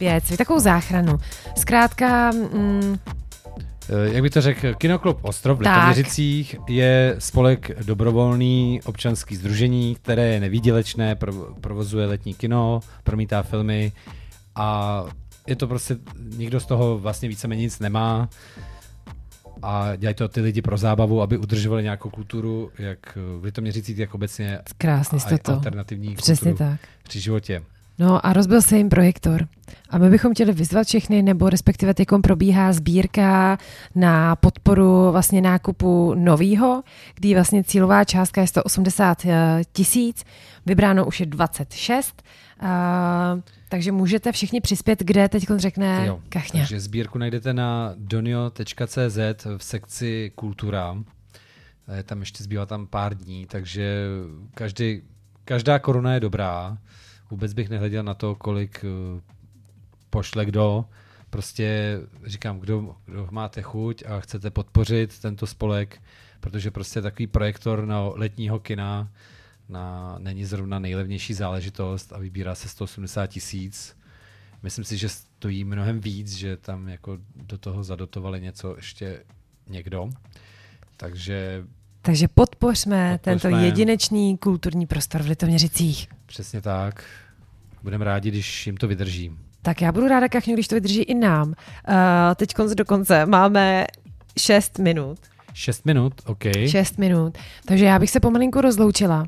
věc, 0.00 0.36
takovou 0.36 0.60
záchranu. 0.60 1.18
Zkrátka... 1.56 2.30
Mm, 2.32 2.98
jak 4.12 4.22
by 4.22 4.30
to 4.30 4.40
řekl, 4.40 4.74
Kinoklub 4.74 5.18
Ostrov 5.22 5.58
v 5.58 5.60
Litoměřicích 5.60 6.56
je 6.68 7.16
spolek 7.18 7.84
dobrovolný 7.84 8.80
občanský 8.84 9.36
združení, 9.36 9.94
které 9.94 10.26
je 10.26 10.40
nevýdělečné, 10.40 11.16
provozuje 11.60 12.06
letní 12.06 12.34
kino, 12.34 12.80
promítá 13.04 13.42
filmy 13.42 13.92
a 14.54 15.04
je 15.46 15.56
to 15.56 15.66
prostě, 15.66 15.96
nikdo 16.36 16.60
z 16.60 16.66
toho 16.66 16.98
vlastně 16.98 17.28
víceméně 17.28 17.62
nic 17.62 17.78
nemá 17.78 18.28
a 19.62 19.96
dělají 19.96 20.14
to 20.14 20.28
ty 20.28 20.40
lidi 20.40 20.62
pro 20.62 20.76
zábavu, 20.76 21.22
aby 21.22 21.38
udržovali 21.38 21.82
nějakou 21.82 22.10
kulturu, 22.10 22.70
jak 22.78 23.18
v 23.40 23.44
Litoměřicích, 23.44 23.98
jak 23.98 24.14
obecně 24.14 24.58
Krásně 24.78 25.20
jste 25.20 25.38
to. 25.38 25.52
alternativní 25.52 26.14
Přesně 26.14 26.54
tak. 26.54 26.80
při 27.02 27.20
životě. 27.20 27.62
No 27.98 28.26
a 28.26 28.32
rozbil 28.32 28.62
se 28.62 28.76
jim 28.76 28.88
projektor. 28.88 29.48
A 29.90 29.98
my 29.98 30.10
bychom 30.10 30.34
chtěli 30.34 30.52
vyzvat 30.52 30.86
všechny, 30.86 31.22
nebo 31.22 31.50
respektive 31.50 31.94
teď 31.94 32.08
probíhá 32.22 32.72
sbírka 32.72 33.58
na 33.94 34.36
podporu 34.36 35.12
vlastně 35.12 35.40
nákupu 35.40 36.14
novýho, 36.14 36.82
kdy 37.14 37.34
vlastně 37.34 37.64
cílová 37.64 38.04
částka 38.04 38.40
je 38.40 38.46
180 38.46 39.24
eh, 39.24 39.62
tisíc, 39.72 40.24
vybráno 40.66 41.06
už 41.06 41.20
je 41.20 41.26
26. 41.26 42.22
Uh, 42.62 42.68
takže 43.76 43.92
můžete 43.92 44.32
všichni 44.32 44.60
přispět, 44.60 45.02
kde 45.02 45.28
teď 45.28 45.46
řekne 45.56 46.06
jo, 46.06 46.20
Kachňa. 46.28 46.60
Takže 46.60 46.80
sbírku 46.80 47.18
najdete 47.18 47.54
na 47.54 47.94
donio.cz 47.96 49.18
v 49.56 49.64
sekci 49.64 50.32
kultura. 50.34 50.96
Eh, 51.88 52.02
tam 52.02 52.20
ještě 52.20 52.44
zbývá 52.44 52.66
tam 52.66 52.86
pár 52.86 53.14
dní, 53.14 53.46
takže 53.46 54.06
každý, 54.54 55.02
každá 55.44 55.78
koruna 55.78 56.14
je 56.14 56.20
dobrá. 56.20 56.78
Vůbec 57.30 57.52
bych 57.52 57.68
nehleděl 57.68 58.02
na 58.02 58.14
to, 58.14 58.34
kolik 58.34 58.84
eh, 58.84 59.20
pošle 60.10 60.44
kdo. 60.44 60.84
Prostě 61.30 61.98
říkám, 62.24 62.60
kdo, 62.60 62.96
kdo 63.06 63.28
máte 63.30 63.62
chuť 63.62 64.04
a 64.06 64.20
chcete 64.20 64.50
podpořit 64.50 65.18
tento 65.18 65.46
spolek, 65.46 66.02
protože 66.40 66.70
prostě 66.70 67.02
takový 67.02 67.26
projektor 67.26 67.86
na 67.86 68.00
letního 68.00 68.58
kina 68.58 69.10
na, 69.68 70.16
není 70.18 70.44
zrovna 70.44 70.78
nejlevnější 70.78 71.34
záležitost 71.34 72.12
a 72.12 72.18
vybírá 72.18 72.54
se 72.54 72.68
180 72.68 73.26
tisíc. 73.26 73.96
Myslím 74.62 74.84
si, 74.84 74.96
že 74.96 75.08
stojí 75.08 75.64
mnohem 75.64 76.00
víc, 76.00 76.32
že 76.32 76.56
tam 76.56 76.88
jako 76.88 77.18
do 77.36 77.58
toho 77.58 77.84
zadotovali 77.84 78.40
něco 78.40 78.76
ještě 78.76 79.24
někdo. 79.68 80.10
Takže 80.96 81.64
takže 82.02 82.28
podpořme, 82.28 83.12
podpořme 83.12 83.18
tento 83.18 83.48
jedinečný 83.48 84.38
kulturní 84.38 84.86
prostor 84.86 85.22
v 85.22 85.26
Litoměřicích. 85.26 86.08
Přesně 86.26 86.60
tak. 86.60 87.04
Budeme 87.82 88.04
rádi, 88.04 88.30
když 88.30 88.66
jim 88.66 88.76
to 88.76 88.88
vydrží. 88.88 89.32
Tak 89.62 89.82
já 89.82 89.92
budu 89.92 90.08
ráda, 90.08 90.28
Kachňu, 90.28 90.54
když 90.54 90.68
to 90.68 90.74
vydrží 90.74 91.02
i 91.02 91.14
nám. 91.14 91.48
Uh, 91.48 91.54
teď 92.36 92.54
konc 92.54 92.72
do 92.72 92.84
konce 92.84 93.26
máme 93.26 93.86
6 94.38 94.78
minut. 94.78 95.18
6 95.56 95.84
minut, 95.84 96.14
OK. 96.26 96.44
6 96.66 96.98
minut. 96.98 97.38
Takže 97.64 97.84
já 97.84 97.98
bych 97.98 98.10
se 98.10 98.20
pomalinku 98.20 98.60
rozloučila. 98.60 99.26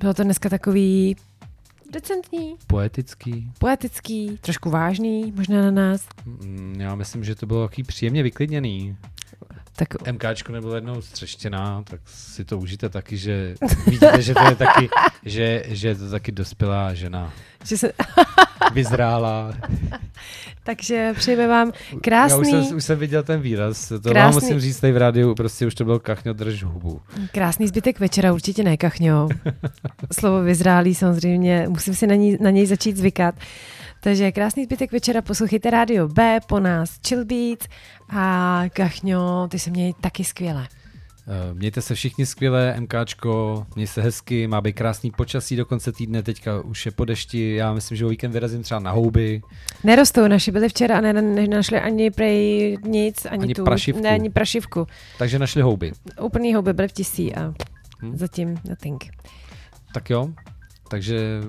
Bylo 0.00 0.14
to 0.14 0.24
dneska 0.24 0.48
takový 0.48 1.16
decentní. 1.92 2.56
Poetický. 2.66 3.52
Poetický, 3.58 4.38
trošku 4.40 4.70
vážný, 4.70 5.32
možná 5.36 5.62
na 5.62 5.70
nás. 5.70 6.06
Mm, 6.24 6.76
já 6.80 6.94
myslím, 6.94 7.24
že 7.24 7.34
to 7.34 7.46
bylo 7.46 7.68
takový 7.68 7.84
příjemně 7.84 8.22
vyklidněný. 8.22 8.96
Tak... 9.76 10.12
MKčko 10.12 10.52
nebylo 10.52 10.74
jednou 10.74 11.02
střeštěná, 11.02 11.82
tak 11.82 12.00
si 12.06 12.44
to 12.44 12.58
užijte 12.58 12.88
taky, 12.88 13.16
že 13.16 13.54
vidíte, 13.84 14.22
že 14.22 14.34
to 14.34 14.44
je 14.48 14.56
taky, 14.56 14.88
že, 15.24 15.62
že 15.68 15.88
je 15.88 15.94
to 15.94 16.10
taky 16.10 16.32
dospělá 16.32 16.94
žena. 16.94 17.32
Že 17.64 17.78
se... 17.78 17.92
Vyzrála. 18.72 19.54
Takže 20.64 21.12
přejeme 21.16 21.46
vám 21.48 21.72
krásný... 22.02 22.52
Já 22.52 22.58
už 22.58 22.66
jsem, 22.66 22.76
už 22.76 22.84
jsem 22.84 22.98
viděl 22.98 23.22
ten 23.22 23.40
výraz, 23.40 23.88
to 23.88 24.00
krásný... 24.00 24.20
vám 24.20 24.34
musím 24.34 24.60
říct 24.60 24.80
tady 24.80 24.92
v 24.92 24.96
rádiu, 24.96 25.34
prostě 25.34 25.66
už 25.66 25.74
to 25.74 25.84
bylo 25.84 25.98
kachňo, 25.98 26.32
drž 26.32 26.62
hubu. 26.62 27.00
Krásný 27.32 27.68
zbytek 27.68 28.00
večera, 28.00 28.32
určitě 28.32 28.64
ne 28.64 28.76
kachňo. 28.76 29.28
Slovo 30.20 30.42
vyzrálý 30.42 30.94
samozřejmě, 30.94 31.66
musím 31.68 31.94
si 31.94 32.06
na, 32.06 32.14
ní, 32.14 32.36
na 32.40 32.50
něj 32.50 32.66
začít 32.66 32.96
zvykat. 32.96 33.34
Takže 34.00 34.32
krásný 34.32 34.64
zbytek 34.64 34.92
večera, 34.92 35.22
poslouchejte 35.22 35.70
rádio 35.70 36.08
B, 36.08 36.40
po 36.46 36.60
nás 36.60 36.90
Chill 37.08 37.24
Beats 37.24 37.66
a 38.08 38.62
Kachňo, 38.72 39.48
ty 39.48 39.58
se 39.58 39.70
měj 39.70 39.94
taky 40.00 40.24
skvěle. 40.24 40.66
Eh, 41.30 41.54
mějte 41.54 41.82
se 41.82 41.94
všichni 41.94 42.26
skvěle, 42.26 42.80
MKčko, 42.80 43.66
měj 43.74 43.86
se 43.86 44.02
hezky, 44.02 44.46
má 44.46 44.60
být 44.60 44.72
krásný 44.72 45.10
počasí 45.10 45.56
do 45.56 45.66
konce 45.66 45.92
týdne, 45.92 46.22
teďka 46.22 46.60
už 46.60 46.86
je 46.86 46.92
po 46.92 47.04
dešti, 47.04 47.54
já 47.54 47.72
myslím, 47.72 47.96
že 47.96 48.06
o 48.06 48.08
víkend 48.08 48.32
vyrazím 48.32 48.62
třeba 48.62 48.80
na 48.80 48.90
houby. 48.90 49.42
Nerostou, 49.84 50.28
naši 50.28 50.50
byli 50.52 50.68
včera 50.68 50.98
a 50.98 51.00
ne, 51.00 51.12
nenašli 51.12 51.80
ani 51.80 52.10
prej 52.10 52.76
nic, 52.84 53.26
ani, 53.26 53.42
ani 53.42 53.54
tu, 53.54 53.64
prašivku. 53.64 54.02
Ne, 54.02 54.10
ani 54.10 54.30
prašivku. 54.30 54.86
Takže 55.18 55.38
našli 55.38 55.62
houby. 55.62 55.92
Úplný 56.20 56.54
houby 56.54 56.72
byly 56.72 56.88
v 56.88 56.92
tisí 56.92 57.34
a 57.34 57.54
hmm. 58.00 58.16
zatím 58.16 58.58
nothing. 58.68 59.04
Tak 59.94 60.10
jo, 60.10 60.30
takže 60.90 61.40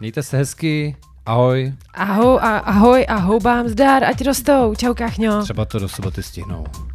mějte 0.00 0.22
se 0.22 0.36
hezky, 0.36 0.96
Ahoj. 1.26 1.72
Ahoj, 1.94 2.38
a, 2.42 2.58
ahoj 2.58 3.06
a 3.08 3.16
houbám 3.16 3.68
zdar, 3.68 4.04
ať 4.04 4.24
rostou. 4.24 4.74
Čau, 4.74 4.94
kachňo. 4.94 5.42
Třeba 5.42 5.64
to 5.64 5.78
do 5.78 5.88
soboty 5.88 6.22
stihnou. 6.22 6.91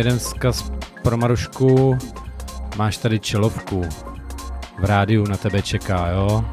Jeden 0.00 0.18
vzkaz 0.18 0.72
pro 1.02 1.16
Marušku. 1.16 1.98
Máš 2.76 2.96
tady 2.96 3.18
čelovku. 3.18 3.82
V 4.78 4.84
rádiu 4.84 5.26
na 5.26 5.36
tebe 5.36 5.62
čeká, 5.62 6.08
jo? 6.08 6.44